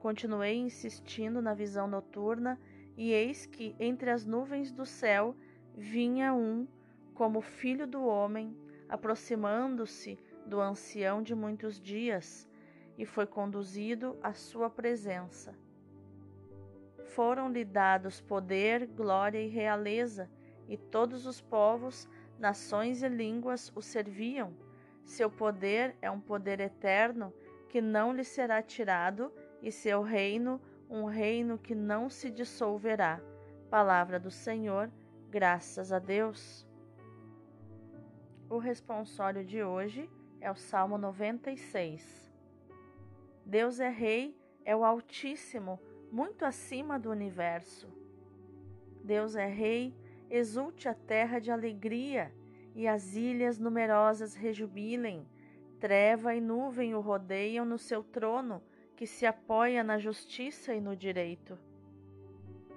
Continuei 0.00 0.56
insistindo 0.58 1.40
na 1.40 1.54
visão 1.54 1.86
noturna, 1.86 2.60
e 2.96 3.12
eis 3.12 3.46
que 3.46 3.74
entre 3.80 4.10
as 4.10 4.26
nuvens 4.26 4.70
do 4.70 4.84
céu 4.84 5.34
vinha 5.76 6.34
um, 6.34 6.68
como 7.14 7.40
filho 7.40 7.86
do 7.86 8.04
homem, 8.04 8.56
aproximando-se 8.88 10.18
do 10.46 10.60
ancião 10.60 11.22
de 11.22 11.34
muitos 11.34 11.80
dias, 11.80 12.48
e 12.98 13.06
foi 13.06 13.26
conduzido 13.26 14.16
à 14.22 14.32
sua 14.32 14.68
presença. 14.68 15.56
Foram-lhe 17.14 17.64
dados 17.64 18.20
poder, 18.20 18.86
glória 18.86 19.40
e 19.40 19.48
realeza, 19.48 20.30
e 20.68 20.76
todos 20.76 21.26
os 21.26 21.40
povos, 21.40 22.08
nações 22.38 23.02
e 23.02 23.08
línguas 23.08 23.72
o 23.74 23.82
serviam. 23.82 24.52
Seu 25.04 25.30
poder 25.30 25.96
é 26.00 26.10
um 26.10 26.20
poder 26.20 26.60
eterno 26.60 27.32
que 27.68 27.80
não 27.80 28.12
lhe 28.12 28.24
será 28.24 28.62
tirado, 28.62 29.32
e 29.60 29.72
seu 29.72 30.02
reino, 30.02 30.60
um 30.88 31.04
reino 31.04 31.58
que 31.58 31.74
não 31.74 32.08
se 32.08 32.30
dissolverá. 32.30 33.20
Palavra 33.70 34.20
do 34.20 34.30
Senhor, 34.30 34.90
graças 35.30 35.90
a 35.90 35.98
Deus. 35.98 36.66
O 38.48 38.58
responsório 38.58 39.44
de 39.44 39.62
hoje 39.62 40.08
é 40.40 40.50
o 40.50 40.54
Salmo 40.54 40.98
96. 40.98 42.30
Deus 43.44 43.80
é 43.80 43.88
Rei, 43.88 44.38
é 44.64 44.76
o 44.76 44.84
Altíssimo, 44.84 45.80
muito 46.12 46.44
acima 46.44 46.98
do 46.98 47.10
universo. 47.10 47.88
Deus 49.02 49.34
é 49.34 49.46
Rei, 49.46 49.96
exulte 50.30 50.88
a 50.88 50.94
terra 50.94 51.38
de 51.38 51.50
alegria, 51.50 52.32
e 52.74 52.88
as 52.88 53.14
ilhas 53.14 53.58
numerosas 53.58 54.34
rejubilem. 54.34 55.26
Treva 55.78 56.34
e 56.34 56.40
nuvem 56.40 56.94
o 56.94 57.00
rodeiam 57.00 57.64
no 57.64 57.78
seu 57.78 58.02
trono, 58.02 58.62
que 58.96 59.06
se 59.06 59.26
apoia 59.26 59.84
na 59.84 59.98
justiça 59.98 60.74
e 60.74 60.80
no 60.80 60.96
direito. 60.96 61.58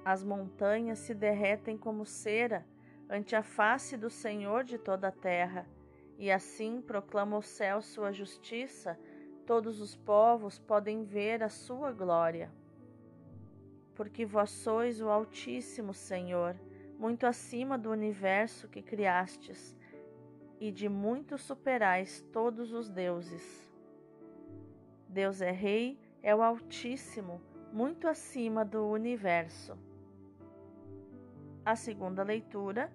As 0.04 0.24
montanhas 0.24 1.00
se 1.00 1.13
derretem 1.13 1.77
como 1.77 2.06
cera 2.06 2.66
ante 3.10 3.36
a 3.36 3.44
face 3.44 3.98
do 3.98 4.10
Senhor 4.10 4.63
de 4.63 4.77
toda 4.77 5.08
a 5.08 5.12
terra 5.12 5.68
e 6.18 6.32
assim 6.32 6.82
proclama 6.82 7.38
o 7.38 7.42
céu 7.42 7.82
sua 7.82 8.12
justiça, 8.12 9.00
todos 9.46 9.80
os 9.80 9.96
povos 9.96 10.58
podem 10.58 11.04
ver 11.04 11.44
a 11.44 11.50
sua 11.50 11.92
glória. 11.92 12.51
Porque 13.94 14.25
vós 14.25 14.50
sois 14.50 15.00
o 15.00 15.10
Altíssimo 15.10 15.94
Senhor, 15.94 16.56
muito 16.98 17.25
acima 17.25 17.77
do 17.77 17.92
universo 17.92 18.68
que 18.68 18.82
criastes, 18.82 19.75
e 20.60 20.72
de 20.72 20.89
muito 20.89 21.38
superais 21.38 22.25
todos 22.34 22.74
os 22.74 22.89
deuses. 22.89 23.72
Deus 25.08 25.42
é 25.42 25.51
Rei, 25.51 26.00
é 26.24 26.36
o 26.36 26.42
Altíssimo, 26.42 27.42
muito 27.72 28.08
acima 28.08 28.66
do 28.66 28.88
universo. 28.88 29.77
A 31.63 31.75
segunda 31.75 32.24
leitura 32.24 32.92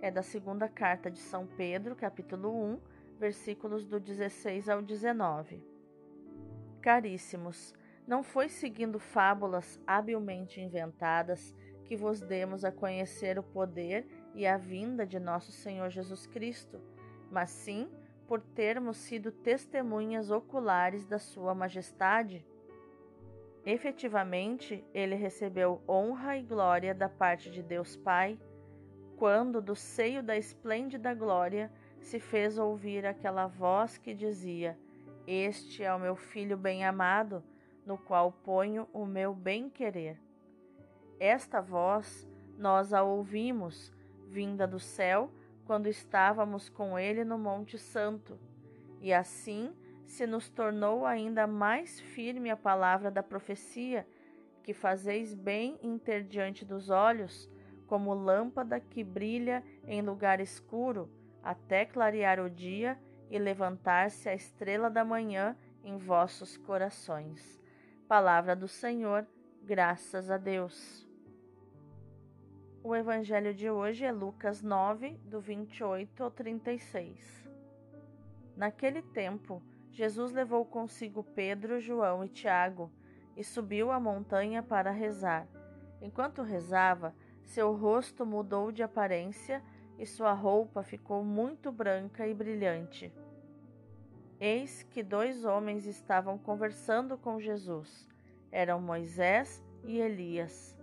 é 0.00 0.10
da 0.10 0.22
segunda 0.22 0.68
carta 0.68 1.10
de 1.10 1.18
São 1.18 1.46
Pedro, 1.46 1.94
capítulo 1.94 2.50
1, 2.50 2.80
versículos 3.18 3.84
do 3.84 4.00
16 4.00 4.68
ao 4.68 4.82
19. 4.82 5.62
Caríssimos, 6.80 7.74
não 8.06 8.22
foi 8.22 8.48
seguindo 8.48 8.98
fábulas 8.98 9.80
habilmente 9.86 10.60
inventadas 10.60 11.54
que 11.84 11.96
vos 11.96 12.20
demos 12.20 12.64
a 12.64 12.72
conhecer 12.72 13.38
o 13.38 13.42
poder 13.42 14.06
e 14.34 14.46
a 14.46 14.56
vinda 14.56 15.06
de 15.06 15.18
nosso 15.18 15.52
Senhor 15.52 15.90
Jesus 15.90 16.26
Cristo, 16.26 16.80
mas 17.30 17.50
sim 17.50 17.88
por 18.26 18.40
termos 18.40 18.96
sido 18.96 19.30
testemunhas 19.30 20.30
oculares 20.30 21.04
da 21.06 21.18
Sua 21.18 21.54
Majestade. 21.54 22.44
Efetivamente, 23.64 24.84
ele 24.92 25.14
recebeu 25.14 25.82
honra 25.88 26.36
e 26.36 26.42
glória 26.42 26.94
da 26.94 27.08
parte 27.08 27.50
de 27.50 27.62
Deus 27.62 27.96
Pai 27.96 28.38
quando 29.16 29.62
do 29.62 29.76
seio 29.76 30.22
da 30.22 30.36
esplêndida 30.36 31.14
glória 31.14 31.70
se 32.00 32.18
fez 32.18 32.58
ouvir 32.58 33.06
aquela 33.06 33.46
voz 33.46 33.96
que 33.96 34.12
dizia: 34.12 34.78
Este 35.26 35.82
é 35.82 35.94
o 35.94 35.98
meu 35.98 36.16
filho 36.16 36.56
bem-amado, 36.56 37.42
no 37.86 37.96
qual 37.96 38.32
ponho 38.32 38.88
o 38.92 39.06
meu 39.06 39.32
bem-querer. 39.32 40.18
Esta 41.24 41.58
voz 41.58 42.28
nós 42.58 42.92
a 42.92 43.02
ouvimos, 43.02 43.90
vinda 44.28 44.66
do 44.66 44.78
céu, 44.78 45.32
quando 45.64 45.86
estávamos 45.86 46.68
com 46.68 46.98
ele 46.98 47.24
no 47.24 47.38
Monte 47.38 47.78
Santo, 47.78 48.38
e 49.00 49.10
assim 49.10 49.74
se 50.04 50.26
nos 50.26 50.50
tornou 50.50 51.06
ainda 51.06 51.46
mais 51.46 51.98
firme 51.98 52.50
a 52.50 52.56
palavra 52.58 53.10
da 53.10 53.22
profecia, 53.22 54.06
que 54.62 54.74
fazeis 54.74 55.32
bem 55.32 55.78
em 55.80 55.96
ter 55.96 56.24
diante 56.24 56.62
dos 56.62 56.90
olhos, 56.90 57.50
como 57.86 58.12
lâmpada 58.12 58.78
que 58.78 59.02
brilha 59.02 59.64
em 59.86 60.02
lugar 60.02 60.40
escuro, 60.40 61.10
até 61.42 61.86
clarear 61.86 62.38
o 62.38 62.50
dia 62.50 63.00
e 63.30 63.38
levantar-se 63.38 64.28
a 64.28 64.34
estrela 64.34 64.90
da 64.90 65.06
manhã 65.06 65.56
em 65.82 65.96
vossos 65.96 66.58
corações. 66.58 67.58
Palavra 68.06 68.54
do 68.54 68.68
Senhor, 68.68 69.26
graças 69.62 70.30
a 70.30 70.36
Deus. 70.36 71.03
O 72.86 72.94
evangelho 72.94 73.54
de 73.54 73.70
hoje 73.70 74.04
é 74.04 74.12
Lucas 74.12 74.60
9, 74.60 75.16
do 75.24 75.40
28 75.40 76.22
ao 76.22 76.30
36. 76.30 77.48
Naquele 78.54 79.00
tempo, 79.00 79.62
Jesus 79.90 80.32
levou 80.32 80.66
consigo 80.66 81.24
Pedro, 81.24 81.80
João 81.80 82.22
e 82.22 82.28
Tiago 82.28 82.92
e 83.34 83.42
subiu 83.42 83.90
a 83.90 83.98
montanha 83.98 84.62
para 84.62 84.90
rezar. 84.90 85.48
Enquanto 86.02 86.42
rezava, 86.42 87.14
seu 87.42 87.72
rosto 87.74 88.26
mudou 88.26 88.70
de 88.70 88.82
aparência 88.82 89.64
e 89.98 90.04
sua 90.04 90.34
roupa 90.34 90.82
ficou 90.82 91.24
muito 91.24 91.72
branca 91.72 92.28
e 92.28 92.34
brilhante. 92.34 93.10
Eis 94.38 94.82
que 94.82 95.02
dois 95.02 95.46
homens 95.46 95.86
estavam 95.86 96.36
conversando 96.36 97.16
com 97.16 97.40
Jesus. 97.40 98.06
Eram 98.52 98.78
Moisés 98.78 99.64
e 99.84 99.98
Elias. 99.98 100.73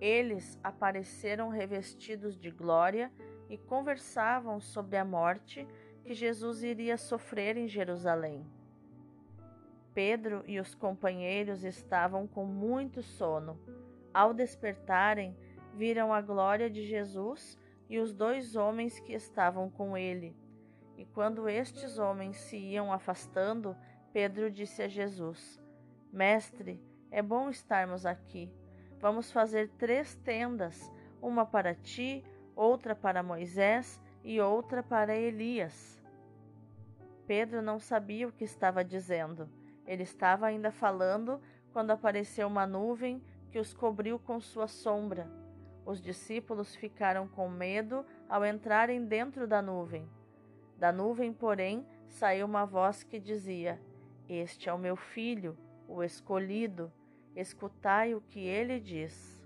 Eles 0.00 0.58
apareceram 0.62 1.48
revestidos 1.48 2.38
de 2.38 2.50
glória 2.50 3.10
e 3.48 3.56
conversavam 3.56 4.60
sobre 4.60 4.96
a 4.96 5.04
morte 5.04 5.66
que 6.02 6.14
Jesus 6.14 6.62
iria 6.62 6.96
sofrer 6.96 7.56
em 7.56 7.66
Jerusalém. 7.66 8.44
Pedro 9.94 10.42
e 10.46 10.58
os 10.58 10.74
companheiros 10.74 11.62
estavam 11.62 12.26
com 12.26 12.44
muito 12.44 13.02
sono. 13.02 13.58
Ao 14.12 14.34
despertarem, 14.34 15.36
viram 15.74 16.12
a 16.12 16.20
glória 16.20 16.68
de 16.68 16.84
Jesus 16.84 17.58
e 17.88 17.98
os 17.98 18.12
dois 18.12 18.56
homens 18.56 18.98
que 18.98 19.12
estavam 19.12 19.70
com 19.70 19.96
ele. 19.96 20.36
E 20.96 21.04
quando 21.04 21.48
estes 21.48 21.98
homens 21.98 22.36
se 22.36 22.56
iam 22.56 22.92
afastando, 22.92 23.76
Pedro 24.12 24.50
disse 24.50 24.82
a 24.82 24.88
Jesus: 24.88 25.60
Mestre, 26.12 26.80
é 27.10 27.22
bom 27.22 27.48
estarmos 27.48 28.04
aqui. 28.04 28.52
Vamos 29.04 29.30
fazer 29.30 29.68
três 29.76 30.14
tendas, 30.14 30.90
uma 31.20 31.44
para 31.44 31.74
ti, 31.74 32.24
outra 32.56 32.94
para 32.94 33.22
Moisés 33.22 34.00
e 34.24 34.40
outra 34.40 34.82
para 34.82 35.14
Elias. 35.14 36.02
Pedro 37.26 37.60
não 37.60 37.78
sabia 37.78 38.26
o 38.26 38.32
que 38.32 38.44
estava 38.44 38.82
dizendo. 38.82 39.46
Ele 39.86 40.04
estava 40.04 40.46
ainda 40.46 40.72
falando 40.72 41.38
quando 41.70 41.90
apareceu 41.90 42.46
uma 42.46 42.66
nuvem 42.66 43.22
que 43.50 43.58
os 43.58 43.74
cobriu 43.74 44.18
com 44.18 44.40
sua 44.40 44.66
sombra. 44.66 45.30
Os 45.84 46.00
discípulos 46.00 46.74
ficaram 46.74 47.28
com 47.28 47.46
medo 47.46 48.06
ao 48.26 48.42
entrarem 48.42 49.04
dentro 49.04 49.46
da 49.46 49.60
nuvem. 49.60 50.08
Da 50.78 50.90
nuvem, 50.90 51.30
porém, 51.30 51.86
saiu 52.08 52.46
uma 52.46 52.64
voz 52.64 53.02
que 53.02 53.20
dizia: 53.20 53.78
Este 54.26 54.70
é 54.70 54.72
o 54.72 54.78
meu 54.78 54.96
filho, 54.96 55.58
o 55.86 56.02
escolhido, 56.02 56.90
escutai 57.36 58.14
o 58.14 58.20
que 58.20 58.40
ele 58.40 58.78
diz. 58.80 59.42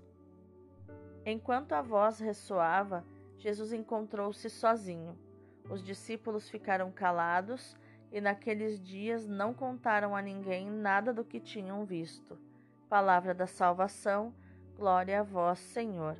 Enquanto 1.25 1.73
a 1.73 1.81
voz 1.81 2.19
ressoava, 2.19 3.05
Jesus 3.37 3.73
encontrou-se 3.73 4.49
sozinho. 4.49 5.17
Os 5.69 5.83
discípulos 5.83 6.49
ficaram 6.49 6.91
calados 6.91 7.77
e 8.11 8.19
naqueles 8.19 8.79
dias 8.79 9.27
não 9.27 9.53
contaram 9.53 10.15
a 10.15 10.21
ninguém 10.21 10.69
nada 10.69 11.13
do 11.13 11.23
que 11.23 11.39
tinham 11.39 11.85
visto. 11.85 12.37
Palavra 12.89 13.33
da 13.33 13.45
salvação, 13.45 14.33
glória 14.75 15.19
a 15.19 15.23
vós, 15.23 15.59
Senhor. 15.59 16.17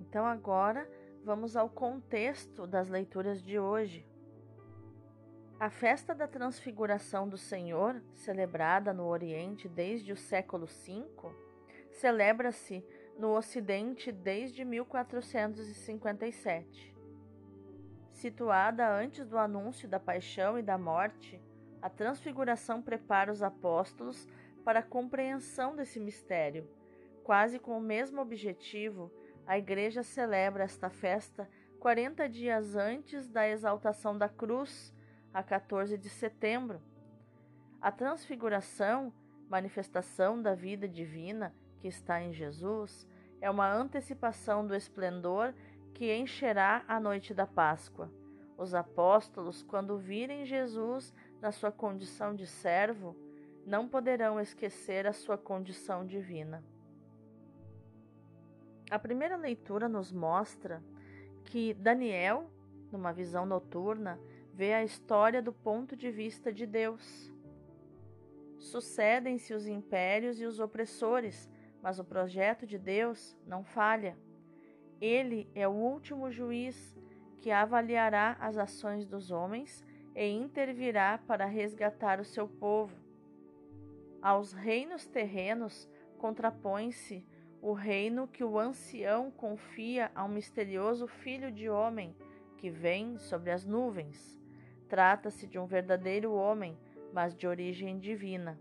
Então 0.00 0.26
agora 0.26 0.88
vamos 1.24 1.56
ao 1.56 1.68
contexto 1.68 2.66
das 2.66 2.88
leituras 2.88 3.42
de 3.42 3.58
hoje. 3.58 4.06
A 5.60 5.70
festa 5.70 6.14
da 6.14 6.28
Transfiguração 6.28 7.28
do 7.28 7.36
Senhor, 7.36 8.00
celebrada 8.14 8.92
no 8.92 9.06
Oriente 9.06 9.68
desde 9.68 10.12
o 10.12 10.16
século 10.16 10.66
V, 10.66 11.04
celebra-se 11.90 12.84
no 13.18 13.36
Ocidente 13.36 14.12
desde 14.12 14.64
1457. 14.64 16.94
Situada 18.12 18.88
antes 18.88 19.26
do 19.26 19.36
anúncio 19.36 19.88
da 19.88 19.98
paixão 19.98 20.56
e 20.56 20.62
da 20.62 20.78
morte, 20.78 21.42
a 21.82 21.90
Transfiguração 21.90 22.80
prepara 22.80 23.32
os 23.32 23.42
apóstolos 23.42 24.28
para 24.64 24.78
a 24.78 24.84
compreensão 24.84 25.74
desse 25.74 25.98
mistério. 25.98 26.70
Quase 27.24 27.58
com 27.58 27.76
o 27.76 27.82
mesmo 27.82 28.20
objetivo, 28.20 29.10
a 29.44 29.58
Igreja 29.58 30.04
celebra 30.04 30.62
esta 30.62 30.88
festa 30.88 31.50
40 31.80 32.28
dias 32.28 32.76
antes 32.76 33.28
da 33.28 33.48
exaltação 33.48 34.16
da 34.16 34.28
cruz, 34.28 34.96
a 35.32 35.42
14 35.42 35.96
de 35.96 36.08
setembro. 36.08 36.80
A 37.80 37.92
Transfiguração, 37.92 39.12
manifestação 39.48 40.40
da 40.40 40.54
vida 40.54 40.88
divina 40.88 41.54
que 41.80 41.88
está 41.88 42.20
em 42.20 42.32
Jesus, 42.32 43.06
é 43.40 43.50
uma 43.50 43.72
antecipação 43.72 44.66
do 44.66 44.74
esplendor 44.74 45.54
que 45.94 46.14
encherá 46.14 46.84
a 46.88 46.98
noite 46.98 47.32
da 47.32 47.46
Páscoa. 47.46 48.10
Os 48.56 48.74
apóstolos, 48.74 49.62
quando 49.62 49.98
virem 49.98 50.44
Jesus 50.44 51.14
na 51.40 51.52
sua 51.52 51.70
condição 51.70 52.34
de 52.34 52.46
servo, 52.46 53.16
não 53.64 53.88
poderão 53.88 54.40
esquecer 54.40 55.06
a 55.06 55.12
sua 55.12 55.38
condição 55.38 56.04
divina. 56.04 56.64
A 58.90 58.98
primeira 58.98 59.36
leitura 59.36 59.88
nos 59.88 60.10
mostra 60.10 60.82
que 61.44 61.74
Daniel, 61.74 62.50
numa 62.90 63.12
visão 63.12 63.44
noturna, 63.44 64.18
vê 64.58 64.74
a 64.74 64.82
história 64.82 65.40
do 65.40 65.52
ponto 65.52 65.94
de 65.94 66.10
vista 66.10 66.52
de 66.52 66.66
Deus. 66.66 67.32
Sucedem-se 68.58 69.54
os 69.54 69.68
impérios 69.68 70.40
e 70.40 70.44
os 70.44 70.58
opressores, 70.58 71.48
mas 71.80 72.00
o 72.00 72.04
projeto 72.04 72.66
de 72.66 72.76
Deus 72.76 73.38
não 73.46 73.62
falha. 73.62 74.18
Ele 75.00 75.48
é 75.54 75.68
o 75.68 75.70
último 75.70 76.28
juiz 76.28 76.98
que 77.40 77.52
avaliará 77.52 78.36
as 78.40 78.58
ações 78.58 79.06
dos 79.06 79.30
homens 79.30 79.84
e 80.12 80.26
intervirá 80.28 81.20
para 81.24 81.44
resgatar 81.44 82.18
o 82.18 82.24
seu 82.24 82.48
povo. 82.48 82.96
Aos 84.20 84.52
reinos 84.52 85.06
terrenos 85.06 85.88
contrapõe-se 86.18 87.24
o 87.62 87.72
reino 87.72 88.26
que 88.26 88.42
o 88.42 88.58
ancião 88.58 89.30
confia 89.30 90.10
ao 90.16 90.28
misterioso 90.28 91.06
filho 91.06 91.52
de 91.52 91.70
homem 91.70 92.12
que 92.56 92.68
vem 92.68 93.18
sobre 93.18 93.52
as 93.52 93.64
nuvens. 93.64 94.37
Trata-se 94.88 95.46
de 95.46 95.58
um 95.58 95.66
verdadeiro 95.66 96.32
homem, 96.32 96.78
mas 97.12 97.36
de 97.36 97.46
origem 97.46 97.98
divina. 97.98 98.58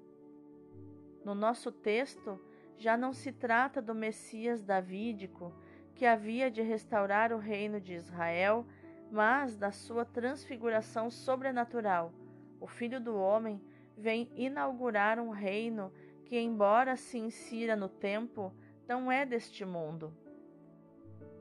No 1.23 1.33
nosso 1.33 1.71
texto, 1.71 2.39
já 2.77 2.95
não 2.95 3.13
se 3.13 3.31
trata 3.31 3.81
do 3.81 3.95
Messias 3.95 4.61
davídico 4.61 5.53
que 5.95 6.05
havia 6.05 6.51
de 6.51 6.61
restaurar 6.61 7.33
o 7.33 7.37
reino 7.37 7.81
de 7.81 7.93
Israel, 7.93 8.65
mas 9.09 9.55
da 9.55 9.71
sua 9.71 10.05
transfiguração 10.05 11.09
sobrenatural. 11.09 12.13
O 12.59 12.67
Filho 12.67 12.99
do 12.99 13.15
Homem 13.15 13.61
vem 13.97 14.29
inaugurar 14.35 15.19
um 15.19 15.29
reino 15.29 15.91
que, 16.25 16.37
embora 16.37 16.95
se 16.95 17.17
insira 17.17 17.75
no 17.75 17.89
tempo, 17.89 18.53
não 18.87 19.11
é 19.11 19.25
deste 19.25 19.65
mundo. 19.65 20.13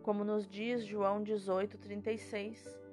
Como 0.03 0.25
nos 0.25 0.49
diz 0.49 0.85
João 0.85 1.22
18:36, 1.22 2.86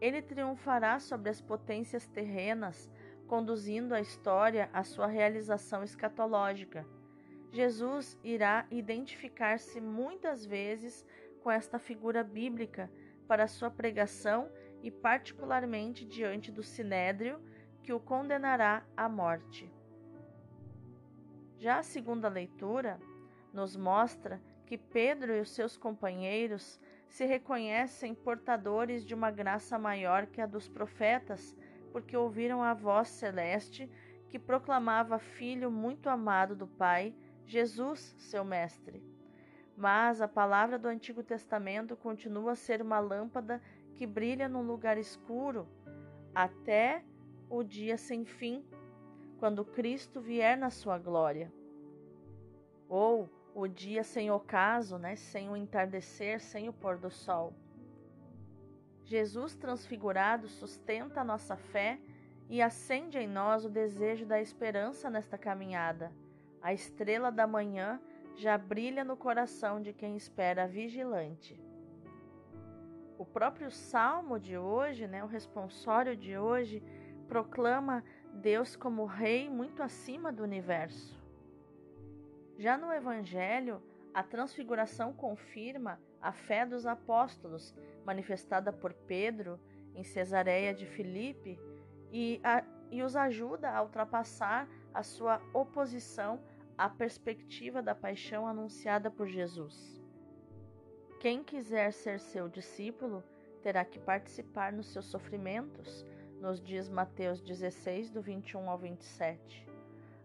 ele 0.00 0.22
triunfará 0.22 0.98
sobre 0.98 1.28
as 1.28 1.40
potências 1.40 2.06
terrenas, 2.06 2.90
conduzindo 3.26 3.94
a 3.94 4.00
história 4.00 4.70
à 4.72 4.82
sua 4.82 5.06
realização 5.06 5.84
escatológica. 5.84 6.86
Jesus 7.52 8.18
irá 8.24 8.66
identificar-se 8.70 9.80
muitas 9.80 10.46
vezes 10.46 11.04
com 11.42 11.50
esta 11.50 11.78
figura 11.78 12.22
bíblica 12.22 12.90
para 13.26 13.46
sua 13.46 13.70
pregação 13.70 14.50
e, 14.82 14.90
particularmente, 14.90 16.04
diante 16.04 16.50
do 16.50 16.62
sinédrio 16.62 17.40
que 17.82 17.92
o 17.92 18.00
condenará 18.00 18.84
à 18.96 19.08
morte. 19.08 19.70
Já 21.58 21.78
a 21.78 21.82
segunda 21.82 22.28
leitura 22.28 22.98
nos 23.52 23.76
mostra 23.76 24.40
que 24.64 24.78
Pedro 24.78 25.34
e 25.34 25.40
os 25.40 25.50
seus 25.50 25.76
companheiros 25.76 26.80
se 27.10 27.26
reconhecem 27.26 28.14
portadores 28.14 29.04
de 29.04 29.14
uma 29.14 29.32
graça 29.32 29.76
maior 29.76 30.26
que 30.26 30.40
a 30.40 30.46
dos 30.46 30.68
profetas, 30.68 31.56
porque 31.90 32.16
ouviram 32.16 32.62
a 32.62 32.72
voz 32.72 33.08
celeste 33.08 33.90
que 34.28 34.38
proclamava 34.38 35.18
Filho 35.18 35.72
muito 35.72 36.08
amado 36.08 36.54
do 36.54 36.68
Pai 36.68 37.12
Jesus, 37.44 38.14
seu 38.16 38.44
Mestre. 38.44 39.02
mas 39.76 40.20
a 40.20 40.28
palavra 40.28 40.78
do 40.78 40.86
Antigo 40.86 41.22
Testamento 41.22 41.96
continua 41.96 42.52
a 42.52 42.56
ser 42.56 42.80
uma 42.80 43.00
lâmpada 43.00 43.60
que 43.94 44.06
brilha 44.06 44.48
num 44.48 44.62
lugar 44.62 44.96
escuro 44.96 45.66
até 46.32 47.02
o 47.48 47.64
dia 47.64 47.96
sem 47.96 48.24
fim, 48.24 48.64
quando 49.38 49.64
Cristo 49.64 50.20
vier 50.20 50.56
na 50.56 50.70
sua 50.70 50.96
glória. 50.98 51.50
Ou 52.88 53.28
o 53.54 53.66
dia 53.66 54.04
sem 54.04 54.30
ocaso, 54.30 54.98
né, 54.98 55.16
sem 55.16 55.48
o 55.48 55.56
entardecer, 55.56 56.40
sem 56.40 56.68
o 56.68 56.72
pôr 56.72 56.98
do 56.98 57.10
sol. 57.10 57.52
Jesus 59.04 59.56
transfigurado 59.56 60.48
sustenta 60.48 61.20
a 61.20 61.24
nossa 61.24 61.56
fé 61.56 61.98
e 62.48 62.62
acende 62.62 63.18
em 63.18 63.28
nós 63.28 63.64
o 63.64 63.68
desejo 63.68 64.24
da 64.24 64.40
esperança 64.40 65.10
nesta 65.10 65.36
caminhada. 65.36 66.12
A 66.62 66.72
estrela 66.72 67.30
da 67.30 67.46
manhã 67.46 68.00
já 68.36 68.56
brilha 68.56 69.04
no 69.04 69.16
coração 69.16 69.80
de 69.80 69.92
quem 69.92 70.16
espera 70.16 70.66
vigilante. 70.66 71.60
O 73.18 73.24
próprio 73.24 73.70
salmo 73.70 74.38
de 74.38 74.56
hoje, 74.56 75.06
né, 75.06 75.22
o 75.22 75.26
responsório 75.26 76.16
de 76.16 76.38
hoje, 76.38 76.82
proclama 77.28 78.02
Deus 78.32 78.74
como 78.74 79.04
Rei 79.04 79.50
muito 79.50 79.82
acima 79.82 80.32
do 80.32 80.42
universo. 80.42 81.19
Já 82.60 82.76
no 82.76 82.92
Evangelho, 82.92 83.82
a 84.12 84.22
transfiguração 84.22 85.14
confirma 85.14 85.98
a 86.20 86.30
fé 86.30 86.66
dos 86.66 86.84
apóstolos, 86.84 87.74
manifestada 88.04 88.70
por 88.70 88.92
Pedro 88.92 89.58
em 89.94 90.04
Cesareia 90.04 90.74
de 90.74 90.84
Filipe, 90.84 91.58
e, 92.12 92.38
a, 92.44 92.62
e 92.90 93.02
os 93.02 93.16
ajuda 93.16 93.70
a 93.70 93.82
ultrapassar 93.82 94.68
a 94.92 95.02
sua 95.02 95.40
oposição 95.54 96.38
à 96.76 96.86
perspectiva 96.86 97.80
da 97.82 97.94
paixão 97.94 98.46
anunciada 98.46 99.10
por 99.10 99.26
Jesus. 99.26 99.98
Quem 101.18 101.42
quiser 101.42 101.94
ser 101.94 102.20
seu 102.20 102.46
discípulo 102.46 103.24
terá 103.62 103.86
que 103.86 103.98
participar 103.98 104.70
nos 104.70 104.92
seus 104.92 105.06
sofrimentos, 105.06 106.04
nos 106.38 106.60
dias 106.60 106.90
Mateus 106.90 107.40
16, 107.40 108.10
do 108.10 108.20
21 108.20 108.68
ao 108.68 108.76
27. 108.76 109.66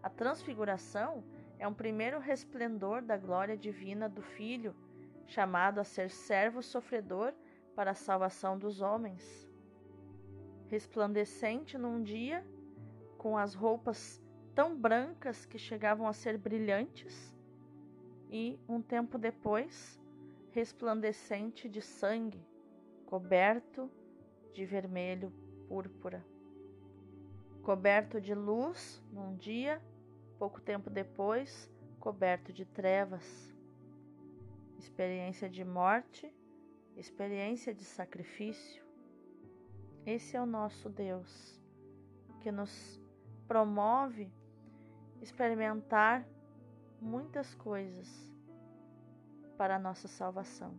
A 0.02 0.10
transfiguração 0.10 1.24
é 1.58 1.66
um 1.66 1.74
primeiro 1.74 2.18
resplendor 2.18 3.02
da 3.02 3.16
glória 3.16 3.56
divina 3.56 4.08
do 4.08 4.22
Filho, 4.22 4.74
chamado 5.26 5.80
a 5.80 5.84
ser 5.84 6.10
servo 6.10 6.62
sofredor 6.62 7.32
para 7.74 7.90
a 7.92 7.94
salvação 7.94 8.58
dos 8.58 8.80
homens. 8.80 9.50
Resplandecente 10.68 11.78
num 11.78 12.02
dia, 12.02 12.44
com 13.18 13.36
as 13.36 13.54
roupas 13.54 14.22
tão 14.54 14.76
brancas 14.76 15.44
que 15.44 15.58
chegavam 15.58 16.06
a 16.06 16.12
ser 16.12 16.38
brilhantes, 16.38 17.34
e 18.30 18.58
um 18.68 18.82
tempo 18.82 19.18
depois, 19.18 20.00
resplandecente 20.50 21.68
de 21.68 21.80
sangue, 21.80 22.44
coberto 23.04 23.90
de 24.52 24.64
vermelho 24.64 25.32
púrpura. 25.68 26.24
Coberto 27.62 28.20
de 28.20 28.34
luz 28.34 29.02
num 29.12 29.36
dia, 29.36 29.82
pouco 30.38 30.60
tempo 30.60 30.88
depois, 30.90 31.70
coberto 31.98 32.52
de 32.52 32.64
trevas. 32.64 33.54
Experiência 34.78 35.48
de 35.48 35.64
morte, 35.64 36.32
experiência 36.96 37.74
de 37.74 37.84
sacrifício. 37.84 38.84
Esse 40.04 40.36
é 40.36 40.40
o 40.40 40.46
nosso 40.46 40.88
Deus, 40.88 41.60
que 42.40 42.52
nos 42.52 43.00
promove 43.48 44.30
experimentar 45.20 46.26
muitas 47.00 47.54
coisas 47.54 48.08
para 49.56 49.76
a 49.76 49.78
nossa 49.78 50.06
salvação. 50.06 50.78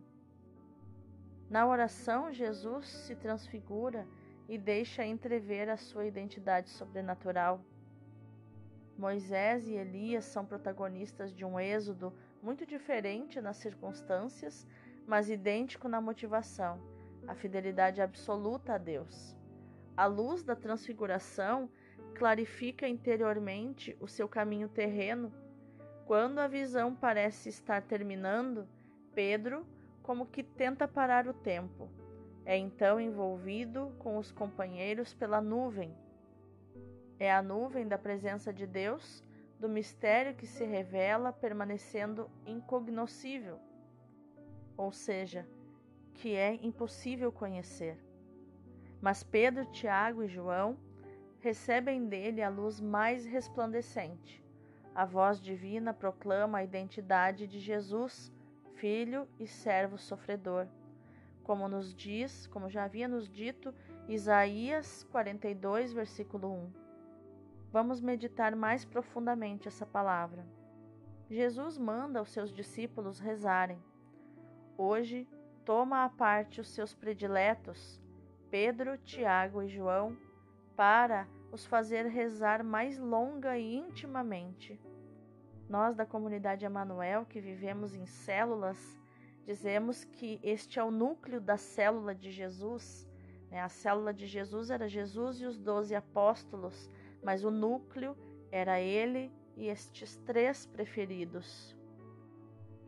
Na 1.50 1.66
oração, 1.66 2.32
Jesus 2.32 2.86
se 2.86 3.16
transfigura 3.16 4.06
e 4.48 4.56
deixa 4.56 5.04
entrever 5.04 5.68
a 5.68 5.76
sua 5.76 6.06
identidade 6.06 6.70
sobrenatural. 6.70 7.60
Moisés 8.98 9.68
e 9.68 9.74
Elias 9.74 10.24
são 10.24 10.44
protagonistas 10.44 11.32
de 11.32 11.44
um 11.44 11.58
êxodo 11.58 12.12
muito 12.42 12.66
diferente 12.66 13.40
nas 13.40 13.56
circunstâncias, 13.58 14.66
mas 15.06 15.30
idêntico 15.30 15.88
na 15.88 16.00
motivação, 16.00 16.80
a 17.26 17.34
fidelidade 17.34 18.02
absoluta 18.02 18.74
a 18.74 18.78
Deus. 18.78 19.36
A 19.96 20.06
luz 20.06 20.42
da 20.42 20.56
transfiguração 20.56 21.70
clarifica 22.16 22.88
interiormente 22.88 23.96
o 24.00 24.08
seu 24.08 24.28
caminho 24.28 24.68
terreno 24.68 25.32
quando 26.04 26.40
a 26.40 26.48
visão 26.48 26.92
parece 26.92 27.50
estar 27.50 27.82
terminando, 27.82 28.66
Pedro, 29.14 29.64
como 30.02 30.26
que 30.26 30.42
tenta 30.42 30.88
parar 30.88 31.28
o 31.28 31.34
tempo. 31.34 31.88
É 32.44 32.56
então 32.56 32.98
envolvido 32.98 33.92
com 33.98 34.18
os 34.18 34.32
companheiros 34.32 35.14
pela 35.14 35.40
nuvem. 35.40 35.94
É 37.18 37.32
a 37.32 37.42
nuvem 37.42 37.86
da 37.86 37.98
presença 37.98 38.52
de 38.52 38.66
Deus, 38.66 39.24
do 39.58 39.68
mistério 39.68 40.34
que 40.34 40.46
se 40.46 40.64
revela 40.64 41.32
permanecendo 41.32 42.30
incognoscível, 42.46 43.58
ou 44.76 44.92
seja, 44.92 45.46
que 46.14 46.34
é 46.34 46.54
impossível 46.54 47.32
conhecer. 47.32 47.98
Mas 49.00 49.22
Pedro, 49.22 49.64
Tiago 49.66 50.22
e 50.22 50.28
João 50.28 50.76
recebem 51.40 52.06
dele 52.06 52.42
a 52.42 52.48
luz 52.48 52.80
mais 52.80 53.24
resplandecente 53.24 54.42
a 54.98 55.04
voz 55.04 55.40
divina 55.40 55.94
proclama 55.94 56.58
a 56.58 56.64
identidade 56.64 57.46
de 57.46 57.60
Jesus, 57.60 58.32
filho 58.74 59.28
e 59.38 59.46
servo 59.46 59.96
sofredor. 59.96 60.66
Como 61.44 61.68
nos 61.68 61.94
diz, 61.94 62.48
como 62.48 62.68
já 62.68 62.82
havia 62.82 63.06
nos 63.06 63.28
dito, 63.28 63.72
Isaías 64.08 65.04
42, 65.04 65.92
versículo 65.92 66.52
1. 66.52 66.87
Vamos 67.70 68.00
meditar 68.00 68.56
mais 68.56 68.84
profundamente 68.84 69.68
essa 69.68 69.84
palavra. 69.84 70.46
Jesus 71.30 71.76
manda 71.76 72.22
os 72.22 72.30
seus 72.30 72.50
discípulos 72.50 73.18
rezarem. 73.18 73.78
Hoje, 74.76 75.28
toma 75.66 76.04
à 76.04 76.08
parte 76.08 76.62
os 76.62 76.68
seus 76.70 76.94
prediletos, 76.94 78.00
Pedro, 78.50 78.96
Tiago 78.96 79.62
e 79.62 79.68
João, 79.68 80.16
para 80.74 81.28
os 81.52 81.66
fazer 81.66 82.06
rezar 82.06 82.64
mais 82.64 82.98
longa 82.98 83.58
e 83.58 83.74
intimamente. 83.74 84.80
Nós 85.68 85.94
da 85.94 86.06
comunidade 86.06 86.64
Emanuel, 86.64 87.26
que 87.26 87.38
vivemos 87.38 87.94
em 87.94 88.06
células, 88.06 88.98
dizemos 89.44 90.04
que 90.04 90.40
este 90.42 90.78
é 90.78 90.84
o 90.84 90.90
núcleo 90.90 91.40
da 91.40 91.58
célula 91.58 92.14
de 92.14 92.30
Jesus. 92.30 93.06
Né? 93.50 93.60
A 93.60 93.68
célula 93.68 94.14
de 94.14 94.26
Jesus 94.26 94.70
era 94.70 94.88
Jesus 94.88 95.40
e 95.42 95.44
os 95.44 95.58
doze 95.58 95.94
apóstolos, 95.94 96.88
mas 97.22 97.44
o 97.44 97.50
núcleo 97.50 98.16
era 98.50 98.80
ele 98.80 99.32
e 99.56 99.66
estes 99.66 100.16
três 100.18 100.66
preferidos, 100.66 101.76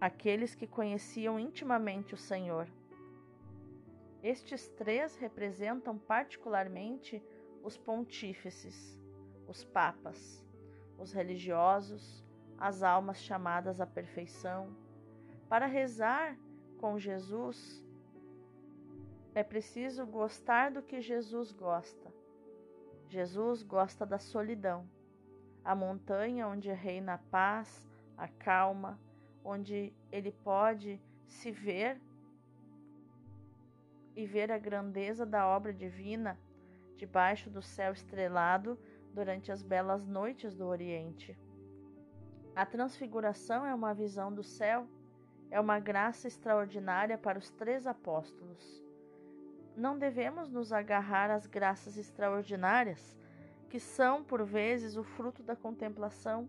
aqueles 0.01 0.55
que 0.55 0.67
conheciam 0.67 1.39
intimamente 1.39 2.15
o 2.15 2.19
Senhor. 2.19 2.69
Estes 4.23 4.69
três 4.69 5.17
representam 5.17 5.99
particularmente 5.99 7.23
os 7.63 7.77
pontífices, 7.77 8.99
os 9.47 9.65
papas, 9.65 10.45
os 10.99 11.13
religiosos, 11.13 12.25
as 12.59 12.83
almas 12.83 13.19
chamadas 13.23 13.81
à 13.81 13.87
perfeição. 13.87 14.77
Para 15.49 15.67
rezar 15.67 16.39
com 16.79 16.99
Jesus, 16.99 17.85
é 19.35 19.43
preciso 19.43 20.07
gostar 20.07 20.71
do 20.71 20.83
que 20.83 21.01
Jesus 21.01 21.51
gosta. 21.53 22.20
Jesus 23.11 23.65
gosta 23.65 24.07
da 24.07 24.21
solidão, 24.21 24.89
a 25.65 25.75
montanha 25.75 26.47
onde 26.47 26.71
reina 26.71 27.15
a 27.15 27.19
paz, 27.19 27.91
a 28.17 28.29
calma, 28.29 29.01
onde 29.45 29.93
ele 30.13 30.31
pode 30.31 31.03
se 31.27 31.51
ver 31.51 32.01
e 34.15 34.25
ver 34.25 34.53
a 34.53 34.59
grandeza 34.59 35.27
da 35.27 35.45
obra 35.45 35.75
divina 35.75 36.39
debaixo 36.97 37.51
do 37.51 37.61
céu 37.61 37.93
estrelado 37.93 38.79
durante 39.13 39.51
as 39.51 39.61
belas 39.61 40.07
noites 40.07 40.55
do 40.55 40.67
Oriente. 40.67 41.37
A 42.55 42.65
transfiguração 42.65 43.67
é 43.67 43.75
uma 43.75 43.93
visão 43.93 44.33
do 44.33 44.45
céu, 44.45 44.87
é 45.51 45.59
uma 45.59 45.81
graça 45.81 46.29
extraordinária 46.29 47.19
para 47.19 47.41
os 47.41 47.51
três 47.51 47.89
apóstolos. 47.89 48.89
Não 49.81 49.99
devemos 49.99 50.51
nos 50.51 50.75
agarrar 50.75 51.31
às 51.31 51.47
graças 51.47 51.97
extraordinárias, 51.97 53.17
que 53.71 53.81
são, 53.81 54.23
por 54.23 54.45
vezes, 54.45 54.95
o 54.95 55.03
fruto 55.03 55.43
da 55.43 55.57
contemplação. 55.57 56.47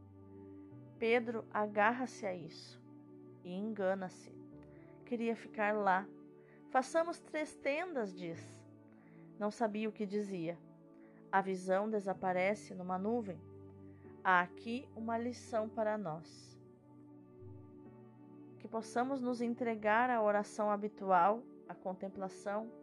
Pedro 1.00 1.46
agarra-se 1.54 2.26
a 2.26 2.36
isso 2.36 2.78
e 3.41 3.54
engana-se. 3.54 4.36
Queria 5.06 5.34
ficar 5.34 5.74
lá. 5.74 6.06
Façamos 6.72 7.22
três 7.22 7.56
tendas, 7.56 8.13
diz. 8.13 8.62
Não 9.39 9.50
sabia 9.50 9.88
o 9.88 9.94
que 9.94 10.06
dizia. 10.06 10.60
A 11.32 11.39
visão 11.39 11.89
desaparece 11.89 12.76
numa 12.76 12.98
nuvem. 12.98 13.39
Há 14.22 14.41
aqui 14.41 14.89
uma 14.94 15.17
lição 15.17 15.70
para 15.70 15.98
nós. 15.98 16.60
Que 18.60 18.67
possamos 18.67 19.22
nos 19.22 19.39
entregar 19.39 20.10
à 20.10 20.22
oração 20.22 20.70
habitual, 20.70 21.41
à 21.70 21.74
contemplação. 21.74 22.81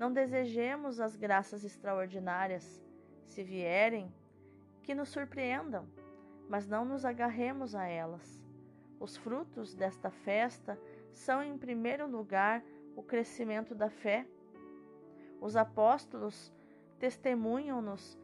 Não 0.00 0.10
desejemos 0.10 0.98
as 0.98 1.14
graças 1.14 1.62
extraordinárias. 1.62 2.82
Se 3.26 3.42
vierem, 3.42 4.10
que 4.82 4.94
nos 4.94 5.10
surpreendam, 5.10 5.86
mas 6.48 6.66
não 6.66 6.86
nos 6.86 7.04
agarremos 7.04 7.74
a 7.74 7.86
elas. 7.86 8.42
Os 8.98 9.18
frutos 9.18 9.74
desta 9.74 10.10
festa 10.10 10.80
são, 11.12 11.42
em 11.42 11.58
primeiro 11.58 12.06
lugar, 12.06 12.64
o 12.96 13.02
crescimento 13.02 13.74
da 13.74 13.90
fé. 13.90 14.26
Os 15.38 15.54
apóstolos 15.54 16.50
testemunham-nos 16.98 18.18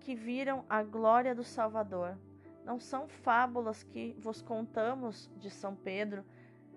que 0.00 0.14
viram 0.14 0.62
a 0.68 0.82
glória 0.82 1.34
do 1.34 1.42
Salvador. 1.42 2.18
Não 2.66 2.78
são 2.78 3.08
fábulas 3.08 3.82
que 3.82 4.14
vos 4.18 4.42
contamos 4.42 5.30
de 5.38 5.48
São 5.48 5.74
Pedro 5.74 6.22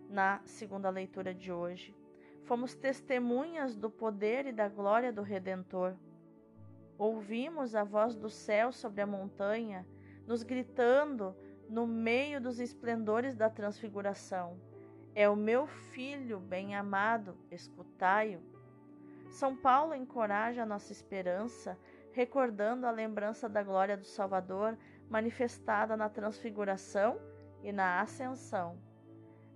na 0.09 0.39
segunda 0.45 0.89
leitura 0.89 1.33
de 1.33 1.51
hoje. 1.51 1.93
Fomos 2.47 2.73
testemunhas 2.73 3.75
do 3.75 3.89
poder 3.89 4.45
e 4.45 4.53
da 4.53 4.69
glória 4.69 5.11
do 5.11 5.21
Redentor. 5.21 5.93
Ouvimos 6.97 7.75
a 7.75 7.83
voz 7.83 8.15
do 8.15 8.29
céu 8.29 8.71
sobre 8.71 9.01
a 9.01 9.05
montanha, 9.05 9.85
nos 10.25 10.43
gritando 10.43 11.35
no 11.67 11.85
meio 11.85 12.39
dos 12.39 12.61
esplendores 12.61 13.35
da 13.35 13.49
transfiguração: 13.49 14.57
É 15.13 15.27
o 15.27 15.35
meu 15.35 15.67
filho 15.67 16.39
bem-amado, 16.39 17.37
escutai-o. 17.51 18.41
São 19.29 19.53
Paulo 19.53 19.93
encoraja 19.93 20.63
a 20.63 20.65
nossa 20.65 20.93
esperança, 20.93 21.77
recordando 22.13 22.87
a 22.87 22.91
lembrança 22.91 23.49
da 23.49 23.61
glória 23.61 23.97
do 23.97 24.05
Salvador 24.05 24.77
manifestada 25.09 25.97
na 25.97 26.07
transfiguração 26.07 27.19
e 27.61 27.73
na 27.73 27.99
ascensão. 27.99 28.86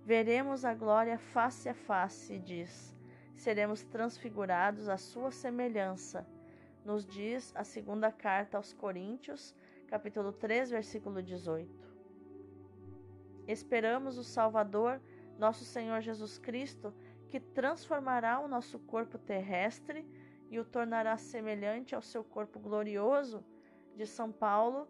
Veremos 0.04 0.64
a 0.64 0.74
glória 0.74 1.18
face 1.18 1.68
a 1.68 1.74
face, 1.74 2.38
diz. 2.38 2.96
Seremos 3.34 3.82
transfigurados 3.82 4.88
à 4.88 4.96
sua 4.96 5.30
semelhança 5.30 6.26
nos 6.84 7.06
diz 7.06 7.52
a 7.54 7.64
segunda 7.64 8.10
carta 8.10 8.56
aos 8.56 8.72
Coríntios, 8.72 9.54
capítulo 9.86 10.32
3, 10.32 10.70
versículo 10.70 11.22
18. 11.22 11.70
Esperamos 13.46 14.18
o 14.18 14.24
Salvador, 14.24 15.00
nosso 15.38 15.64
Senhor 15.64 16.00
Jesus 16.00 16.38
Cristo, 16.38 16.92
que 17.28 17.38
transformará 17.38 18.40
o 18.40 18.48
nosso 18.48 18.78
corpo 18.80 19.16
terrestre 19.16 20.06
e 20.50 20.58
o 20.58 20.64
tornará 20.64 21.16
semelhante 21.16 21.94
ao 21.94 22.02
seu 22.02 22.22
corpo 22.22 22.58
glorioso, 22.58 23.44
de 23.96 24.06
São 24.06 24.32
Paulo, 24.32 24.88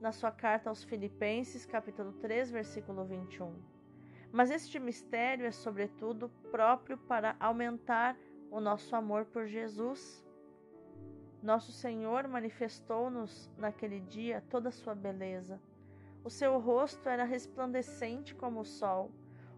na 0.00 0.12
sua 0.12 0.30
carta 0.30 0.68
aos 0.68 0.84
Filipenses, 0.84 1.66
capítulo 1.66 2.12
3, 2.12 2.50
versículo 2.50 3.04
21. 3.04 3.71
Mas 4.32 4.50
este 4.50 4.78
mistério 4.78 5.46
é, 5.46 5.50
sobretudo, 5.50 6.30
próprio 6.50 6.96
para 6.96 7.36
aumentar 7.38 8.16
o 8.50 8.60
nosso 8.60 8.96
amor 8.96 9.26
por 9.26 9.46
Jesus 9.46 10.22
nosso 11.42 11.72
Senhor 11.72 12.28
manifestou-nos 12.28 13.50
naquele 13.58 13.98
dia 13.98 14.44
toda 14.48 14.68
a 14.68 14.72
sua 14.72 14.94
beleza. 14.94 15.60
O 16.22 16.30
seu 16.30 16.56
rosto 16.60 17.08
era 17.08 17.24
resplandecente 17.24 18.32
como 18.32 18.60
o 18.60 18.64
sol. 18.64 19.10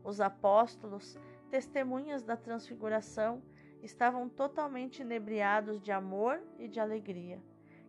Os 0.02 0.18
apóstolos, 0.18 1.18
testemunhas 1.50 2.22
da 2.22 2.38
transfiguração, 2.38 3.42
estavam 3.82 4.30
totalmente 4.30 5.02
inebriados 5.02 5.78
de 5.78 5.92
amor 5.92 6.42
e 6.58 6.66
de 6.66 6.80
alegria. 6.80 7.38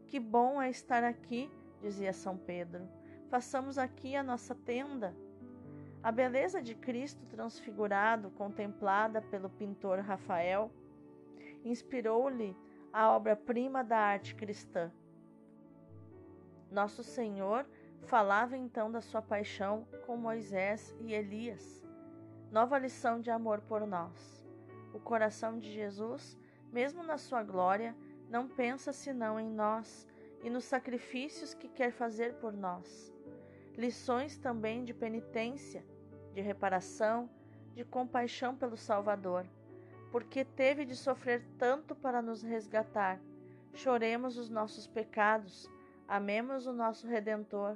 Que 0.07 0.19
bom 0.19 0.61
é 0.61 0.69
estar 0.69 1.01
aqui, 1.01 1.49
dizia 1.81 2.11
São 2.11 2.37
Pedro. 2.37 2.89
Façamos 3.29 3.77
aqui 3.77 4.13
a 4.13 4.21
nossa 4.21 4.53
tenda. 4.53 5.15
A 6.05 6.11
beleza 6.11 6.61
de 6.61 6.75
Cristo 6.75 7.25
transfigurado, 7.25 8.29
contemplada 8.29 9.23
pelo 9.23 9.49
pintor 9.49 10.01
Rafael, 10.01 10.71
inspirou-lhe 11.63 12.55
a 12.93 13.09
obra-prima 13.09 13.83
da 13.83 13.97
arte 13.97 14.35
cristã. 14.35 14.91
Nosso 16.69 17.03
Senhor 17.03 17.65
falava 18.03 18.55
então 18.55 18.91
da 18.91 19.01
sua 19.01 19.19
paixão 19.19 19.87
com 20.05 20.15
Moisés 20.15 20.95
e 20.99 21.11
Elias. 21.11 21.83
Nova 22.51 22.77
lição 22.77 23.19
de 23.19 23.31
amor 23.31 23.61
por 23.61 23.87
nós. 23.87 24.45
O 24.93 24.99
coração 24.99 25.57
de 25.57 25.71
Jesus, 25.71 26.37
mesmo 26.71 27.01
na 27.01 27.17
sua 27.17 27.41
glória, 27.41 27.95
não 28.29 28.47
pensa 28.47 28.93
senão 28.93 29.39
em 29.39 29.49
nós 29.49 30.07
e 30.43 30.51
nos 30.51 30.65
sacrifícios 30.65 31.55
que 31.55 31.67
quer 31.67 31.91
fazer 31.91 32.35
por 32.35 32.53
nós. 32.53 33.11
Lições 33.75 34.37
também 34.37 34.85
de 34.85 34.93
penitência, 34.93 35.83
de 36.35 36.41
reparação, 36.41 37.27
de 37.73 37.83
compaixão 37.83 38.55
pelo 38.55 38.77
Salvador 38.77 39.47
porque 40.15 40.45
teve 40.45 40.85
de 40.85 40.95
sofrer 40.95 41.43
tanto 41.57 41.93
para 41.93 42.21
nos 42.21 42.41
resgatar. 42.41 43.19
Choremos 43.73 44.37
os 44.37 44.49
nossos 44.49 44.87
pecados, 44.87 45.69
amemos 46.07 46.65
o 46.67 46.71
nosso 46.71 47.05
Redentor, 47.05 47.75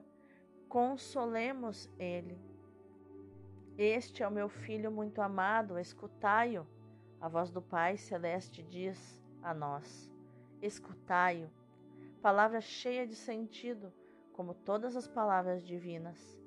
consolemos 0.69 1.89
ele. 1.99 2.39
Este 3.77 4.23
é 4.23 4.27
o 4.29 4.31
meu 4.31 4.47
filho 4.47 4.89
muito 4.89 5.21
amado, 5.21 5.77
escutai-o. 5.77 6.65
A 7.19 7.27
voz 7.27 7.51
do 7.51 7.61
Pai 7.61 7.97
celeste 7.97 8.63
diz 8.63 9.21
a 9.43 9.53
nós: 9.53 10.09
Escutai-o. 10.61 11.49
Palavra 12.21 12.61
cheia 12.61 13.05
de 13.05 13.15
sentido, 13.15 13.91
como 14.31 14.53
todas 14.53 14.95
as 14.95 15.09
palavras 15.09 15.61
divinas. 15.67 16.39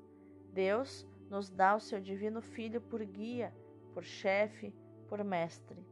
Deus 0.54 1.06
nos 1.32 1.48
dá 1.48 1.74
o 1.74 1.80
seu 1.80 1.98
divino 1.98 2.42
Filho 2.42 2.78
por 2.78 3.02
guia, 3.02 3.54
por 3.94 4.04
chefe, 4.04 4.70
por 5.08 5.24
mestre. 5.24 5.82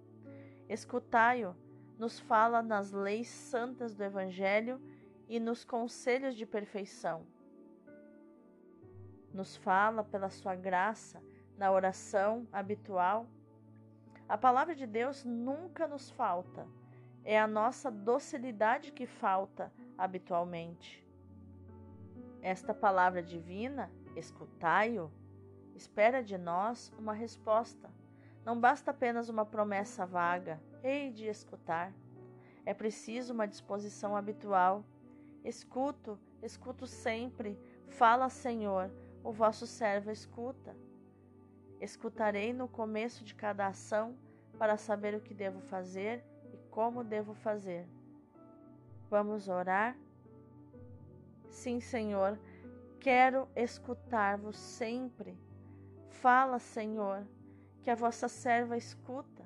Escutai-o, 0.68 1.57
nos 1.98 2.20
fala 2.20 2.61
nas 2.62 2.92
leis 2.92 3.29
santas 3.29 3.94
do 3.94 4.05
Evangelho 4.05 4.79
e 5.26 5.40
nos 5.40 5.64
conselhos 5.64 6.37
de 6.37 6.44
perfeição. 6.44 7.26
Nos 9.33 9.57
fala 9.57 10.05
pela 10.05 10.29
sua 10.29 10.55
graça 10.55 11.22
na 11.57 11.72
oração 11.72 12.46
habitual. 12.53 13.26
A 14.29 14.37
palavra 14.37 14.74
de 14.74 14.87
Deus 14.87 15.24
nunca 15.24 15.88
nos 15.88 16.11
falta, 16.11 16.68
é 17.24 17.40
a 17.40 17.46
nossa 17.46 17.90
docilidade 17.90 18.92
que 18.92 19.07
falta 19.07 19.72
habitualmente. 19.96 21.03
Esta 22.42 22.74
palavra 22.74 23.22
divina, 23.22 23.90
escutai-o, 24.14 25.11
espera 25.74 26.22
de 26.22 26.37
nós 26.37 26.92
uma 26.98 27.12
resposta. 27.12 27.90
Não 28.44 28.59
basta 28.59 28.90
apenas 28.90 29.28
uma 29.28 29.44
promessa 29.44 30.06
vaga, 30.06 30.61
hei 30.83 31.11
de 31.11 31.26
escutar. 31.26 31.92
É 32.64 32.74
preciso 32.74 33.33
uma 33.33 33.46
disposição 33.46 34.16
habitual. 34.16 34.85
Escuto, 35.44 36.18
escuto 36.42 36.87
sempre. 36.87 37.59
Fala, 37.88 38.28
Senhor, 38.28 38.90
o 39.24 39.33
vosso 39.33 39.66
servo 39.66 40.11
escuta. 40.11 40.76
Escutarei 41.80 42.52
no 42.52 42.68
começo 42.68 43.24
de 43.24 43.35
cada 43.35 43.66
ação 43.66 44.16
para 44.59 44.76
saber 44.76 45.14
o 45.14 45.20
que 45.20 45.33
devo 45.33 45.61
fazer 45.61 46.24
e 46.52 46.59
como 46.70 47.02
devo 47.02 47.35
fazer. 47.35 47.87
Vamos 49.09 49.48
orar? 49.48 49.96
Sim, 51.48 51.80
Senhor, 51.80 52.38
quero 53.00 53.48
escutar-vos 53.56 54.56
sempre. 54.56 55.37
Fala, 56.11 56.59
Senhor 56.59 57.27
que 57.83 57.90
a 57.90 57.94
vossa 57.94 58.29
serva 58.29 58.77
escuta. 58.77 59.44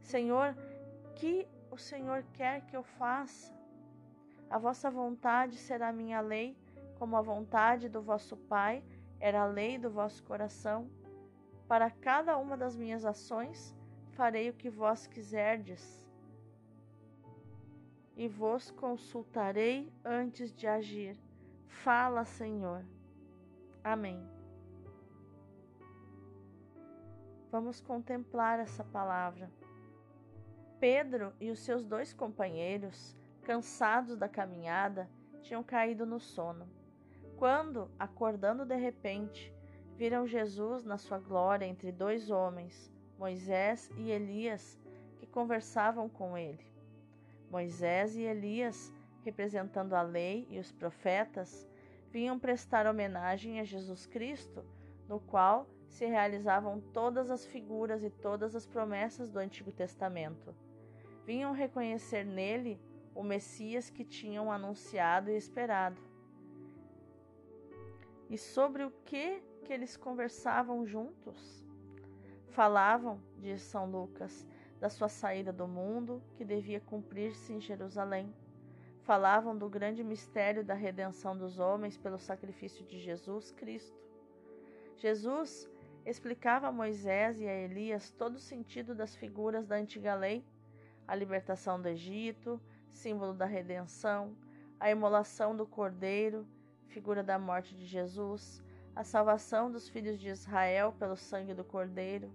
Senhor, 0.00 0.54
que 1.14 1.48
o 1.70 1.76
Senhor 1.76 2.24
quer 2.32 2.60
que 2.66 2.76
eu 2.76 2.82
faça? 2.82 3.52
A 4.50 4.58
vossa 4.58 4.90
vontade 4.90 5.56
será 5.56 5.92
minha 5.92 6.20
lei, 6.20 6.56
como 6.98 7.16
a 7.16 7.22
vontade 7.22 7.88
do 7.88 8.02
vosso 8.02 8.36
Pai 8.36 8.84
era 9.18 9.42
a 9.42 9.46
lei 9.46 9.78
do 9.78 9.90
vosso 9.90 10.22
coração. 10.22 10.88
Para 11.66 11.90
cada 11.90 12.36
uma 12.36 12.56
das 12.56 12.76
minhas 12.76 13.04
ações 13.04 13.74
farei 14.10 14.50
o 14.50 14.54
que 14.54 14.68
vós 14.68 15.06
quiserdes. 15.06 16.06
E 18.16 18.28
vos 18.28 18.70
consultarei 18.70 19.92
antes 20.04 20.54
de 20.54 20.66
agir. 20.66 21.18
Fala, 21.66 22.24
Senhor. 22.24 22.84
Amém. 23.82 24.33
Vamos 27.54 27.80
contemplar 27.80 28.58
essa 28.58 28.82
palavra. 28.82 29.48
Pedro 30.80 31.32
e 31.40 31.52
os 31.52 31.60
seus 31.60 31.86
dois 31.86 32.12
companheiros, 32.12 33.16
cansados 33.44 34.16
da 34.16 34.28
caminhada, 34.28 35.08
tinham 35.40 35.62
caído 35.62 36.04
no 36.04 36.18
sono. 36.18 36.68
Quando, 37.36 37.88
acordando 37.96 38.64
de 38.64 38.74
repente, 38.74 39.54
viram 39.96 40.26
Jesus 40.26 40.82
na 40.82 40.98
sua 40.98 41.20
glória 41.20 41.64
entre 41.64 41.92
dois 41.92 42.28
homens, 42.28 42.92
Moisés 43.16 43.88
e 43.96 44.10
Elias, 44.10 44.76
que 45.20 45.26
conversavam 45.28 46.08
com 46.08 46.36
ele. 46.36 46.66
Moisés 47.48 48.16
e 48.16 48.22
Elias, 48.22 48.92
representando 49.24 49.92
a 49.92 50.02
lei 50.02 50.44
e 50.50 50.58
os 50.58 50.72
profetas, 50.72 51.68
vinham 52.10 52.36
prestar 52.36 52.84
homenagem 52.84 53.60
a 53.60 53.64
Jesus 53.64 54.06
Cristo, 54.06 54.64
no 55.08 55.20
qual 55.20 55.68
se 55.94 56.06
realizavam 56.06 56.80
todas 56.92 57.30
as 57.30 57.46
figuras 57.46 58.02
e 58.02 58.10
todas 58.10 58.56
as 58.56 58.66
promessas 58.66 59.30
do 59.30 59.38
Antigo 59.38 59.70
Testamento. 59.70 60.52
Vinham 61.24 61.52
reconhecer 61.52 62.24
nele 62.24 62.80
o 63.14 63.22
Messias 63.22 63.90
que 63.90 64.04
tinham 64.04 64.50
anunciado 64.50 65.30
e 65.30 65.36
esperado. 65.36 66.02
E 68.28 68.36
sobre 68.36 68.82
o 68.82 68.90
que 69.04 69.40
que 69.64 69.72
eles 69.72 69.96
conversavam 69.96 70.84
juntos? 70.84 71.64
Falavam, 72.48 73.20
diz 73.38 73.62
São 73.62 73.88
Lucas, 73.88 74.44
da 74.80 74.90
sua 74.90 75.08
saída 75.08 75.52
do 75.52 75.68
mundo, 75.68 76.20
que 76.34 76.44
devia 76.44 76.80
cumprir-se 76.80 77.52
em 77.52 77.60
Jerusalém. 77.60 78.34
Falavam 79.02 79.56
do 79.56 79.68
grande 79.68 80.02
mistério 80.02 80.64
da 80.64 80.74
redenção 80.74 81.38
dos 81.38 81.60
homens 81.60 81.96
pelo 81.96 82.18
sacrifício 82.18 82.84
de 82.84 82.98
Jesus 82.98 83.52
Cristo. 83.52 84.02
Jesus 84.96 85.68
explicava 86.04 86.68
a 86.68 86.72
Moisés 86.72 87.40
e 87.40 87.46
a 87.46 87.54
Elias 87.54 88.10
todo 88.10 88.36
o 88.36 88.40
sentido 88.40 88.94
das 88.94 89.14
figuras 89.14 89.66
da 89.66 89.76
antiga 89.76 90.14
lei, 90.14 90.44
a 91.06 91.14
libertação 91.14 91.80
do 91.80 91.88
Egito, 91.88 92.60
símbolo 92.90 93.32
da 93.32 93.46
redenção, 93.46 94.36
a 94.78 94.90
imolação 94.90 95.56
do 95.56 95.66
cordeiro, 95.66 96.46
figura 96.86 97.22
da 97.22 97.38
morte 97.38 97.74
de 97.74 97.86
Jesus, 97.86 98.62
a 98.94 99.02
salvação 99.02 99.70
dos 99.70 99.88
filhos 99.88 100.18
de 100.18 100.28
Israel 100.28 100.92
pelo 100.98 101.16
sangue 101.16 101.54
do 101.54 101.64
cordeiro, 101.64 102.30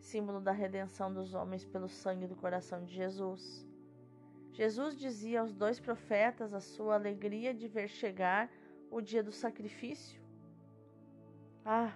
símbolo 0.00 0.40
da 0.40 0.52
redenção 0.52 1.12
dos 1.12 1.34
homens 1.34 1.64
pelo 1.64 1.88
sangue 1.88 2.26
do 2.26 2.36
coração 2.36 2.84
de 2.84 2.94
Jesus. 2.94 3.66
Jesus 4.52 4.96
dizia 4.96 5.40
aos 5.40 5.52
dois 5.52 5.80
profetas 5.80 6.54
a 6.54 6.60
sua 6.60 6.94
alegria 6.94 7.52
de 7.52 7.66
ver 7.66 7.88
chegar 7.88 8.50
o 8.90 9.00
dia 9.00 9.22
do 9.22 9.32
sacrifício. 9.32 10.20
Ah, 11.64 11.92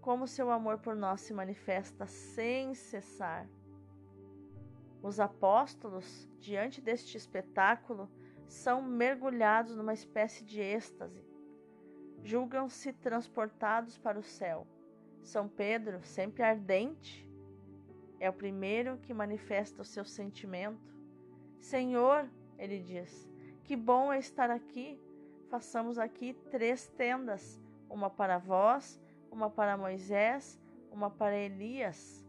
como 0.00 0.26
seu 0.26 0.50
amor 0.50 0.78
por 0.78 0.96
nós 0.96 1.20
se 1.20 1.32
manifesta 1.32 2.06
sem 2.06 2.74
cessar. 2.74 3.48
Os 5.02 5.18
apóstolos, 5.18 6.28
diante 6.38 6.80
deste 6.80 7.16
espetáculo, 7.16 8.10
são 8.46 8.82
mergulhados 8.82 9.76
numa 9.76 9.94
espécie 9.94 10.44
de 10.44 10.60
êxtase. 10.60 11.24
Julgam-se 12.22 12.92
transportados 12.92 13.96
para 13.96 14.18
o 14.18 14.22
céu. 14.22 14.66
São 15.22 15.48
Pedro, 15.48 16.02
sempre 16.02 16.42
ardente, 16.42 17.28
é 18.18 18.28
o 18.28 18.34
primeiro 18.34 18.98
que 18.98 19.14
manifesta 19.14 19.80
o 19.80 19.84
seu 19.84 20.04
sentimento. 20.04 20.94
Senhor, 21.58 22.28
ele 22.58 22.78
diz, 22.78 23.28
que 23.64 23.74
bom 23.74 24.12
é 24.12 24.18
estar 24.18 24.50
aqui. 24.50 25.00
Façamos 25.48 25.98
aqui 25.98 26.34
três 26.50 26.88
tendas: 26.88 27.60
uma 27.88 28.10
para 28.10 28.36
vós, 28.36 29.00
uma 29.30 29.48
para 29.50 29.76
Moisés, 29.76 30.60
uma 30.90 31.10
para 31.10 31.36
Elias. 31.36 32.26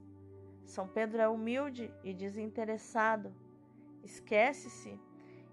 São 0.63 0.87
Pedro 0.87 1.21
é 1.21 1.27
humilde 1.27 1.93
e 2.03 2.13
desinteressado. 2.13 3.33
Esquece-se 4.03 4.99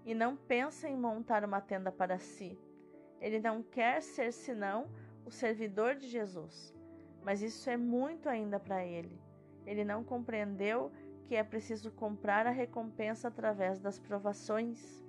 e 0.05 0.13
não 0.13 0.35
pensa 0.35 0.87
em 0.87 0.97
montar 0.97 1.43
uma 1.43 1.61
tenda 1.61 1.91
para 1.91 2.19
si. 2.19 2.57
Ele 3.19 3.39
não 3.39 3.61
quer 3.61 4.01
ser 4.01 4.31
senão 4.31 4.87
o 5.25 5.31
servidor 5.31 5.95
de 5.95 6.07
Jesus, 6.07 6.73
mas 7.23 7.41
isso 7.41 7.69
é 7.69 7.77
muito 7.77 8.29
ainda 8.29 8.59
para 8.59 8.85
ele. 8.85 9.19
Ele 9.65 9.83
não 9.83 10.03
compreendeu 10.03 10.91
que 11.27 11.35
é 11.35 11.43
preciso 11.43 11.91
comprar 11.91 12.47
a 12.47 12.51
recompensa 12.51 13.27
através 13.27 13.79
das 13.79 13.99
provações. 13.99 15.05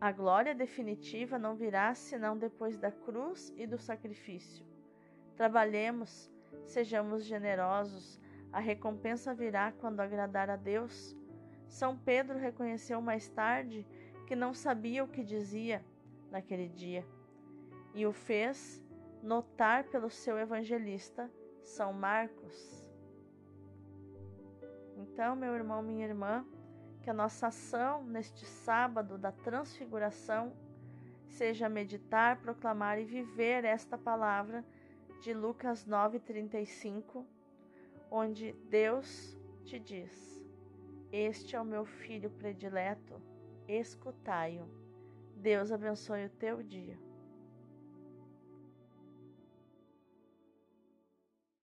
A 0.00 0.12
glória 0.12 0.54
definitiva 0.54 1.38
não 1.38 1.56
virá 1.56 1.92
senão 1.94 2.38
depois 2.38 2.78
da 2.78 2.90
cruz 2.90 3.52
e 3.56 3.66
do 3.66 3.76
sacrifício. 3.76 4.67
Trabalhemos, 5.38 6.28
sejamos 6.66 7.24
generosos, 7.24 8.20
a 8.52 8.58
recompensa 8.58 9.32
virá 9.32 9.70
quando 9.70 10.00
agradar 10.00 10.50
a 10.50 10.56
Deus. 10.56 11.16
São 11.68 11.96
Pedro 11.96 12.36
reconheceu 12.36 13.00
mais 13.00 13.28
tarde 13.28 13.86
que 14.26 14.34
não 14.34 14.52
sabia 14.52 15.04
o 15.04 15.06
que 15.06 15.22
dizia 15.22 15.84
naquele 16.28 16.68
dia 16.68 17.06
e 17.94 18.04
o 18.04 18.12
fez 18.12 18.84
notar 19.22 19.84
pelo 19.84 20.10
seu 20.10 20.36
evangelista, 20.36 21.30
São 21.62 21.92
Marcos. 21.92 22.90
Então, 24.96 25.36
meu 25.36 25.54
irmão, 25.54 25.80
minha 25.84 26.04
irmã, 26.04 26.44
que 27.00 27.10
a 27.10 27.14
nossa 27.14 27.46
ação 27.46 28.02
neste 28.02 28.44
sábado 28.44 29.16
da 29.16 29.30
transfiguração 29.30 30.52
seja 31.28 31.68
meditar, 31.68 32.40
proclamar 32.40 32.98
e 32.98 33.04
viver 33.04 33.64
esta 33.64 33.96
palavra 33.96 34.64
de 35.20 35.34
Lucas 35.34 35.84
9:35, 35.84 37.24
onde 38.10 38.52
Deus 38.70 39.36
te 39.64 39.78
diz: 39.78 40.42
Este 41.12 41.56
é 41.56 41.60
o 41.60 41.64
meu 41.64 41.84
filho 41.84 42.30
predileto, 42.30 43.20
escutai-o. 43.66 44.66
Deus 45.36 45.70
abençoe 45.70 46.26
o 46.26 46.30
teu 46.30 46.62
dia. 46.62 47.07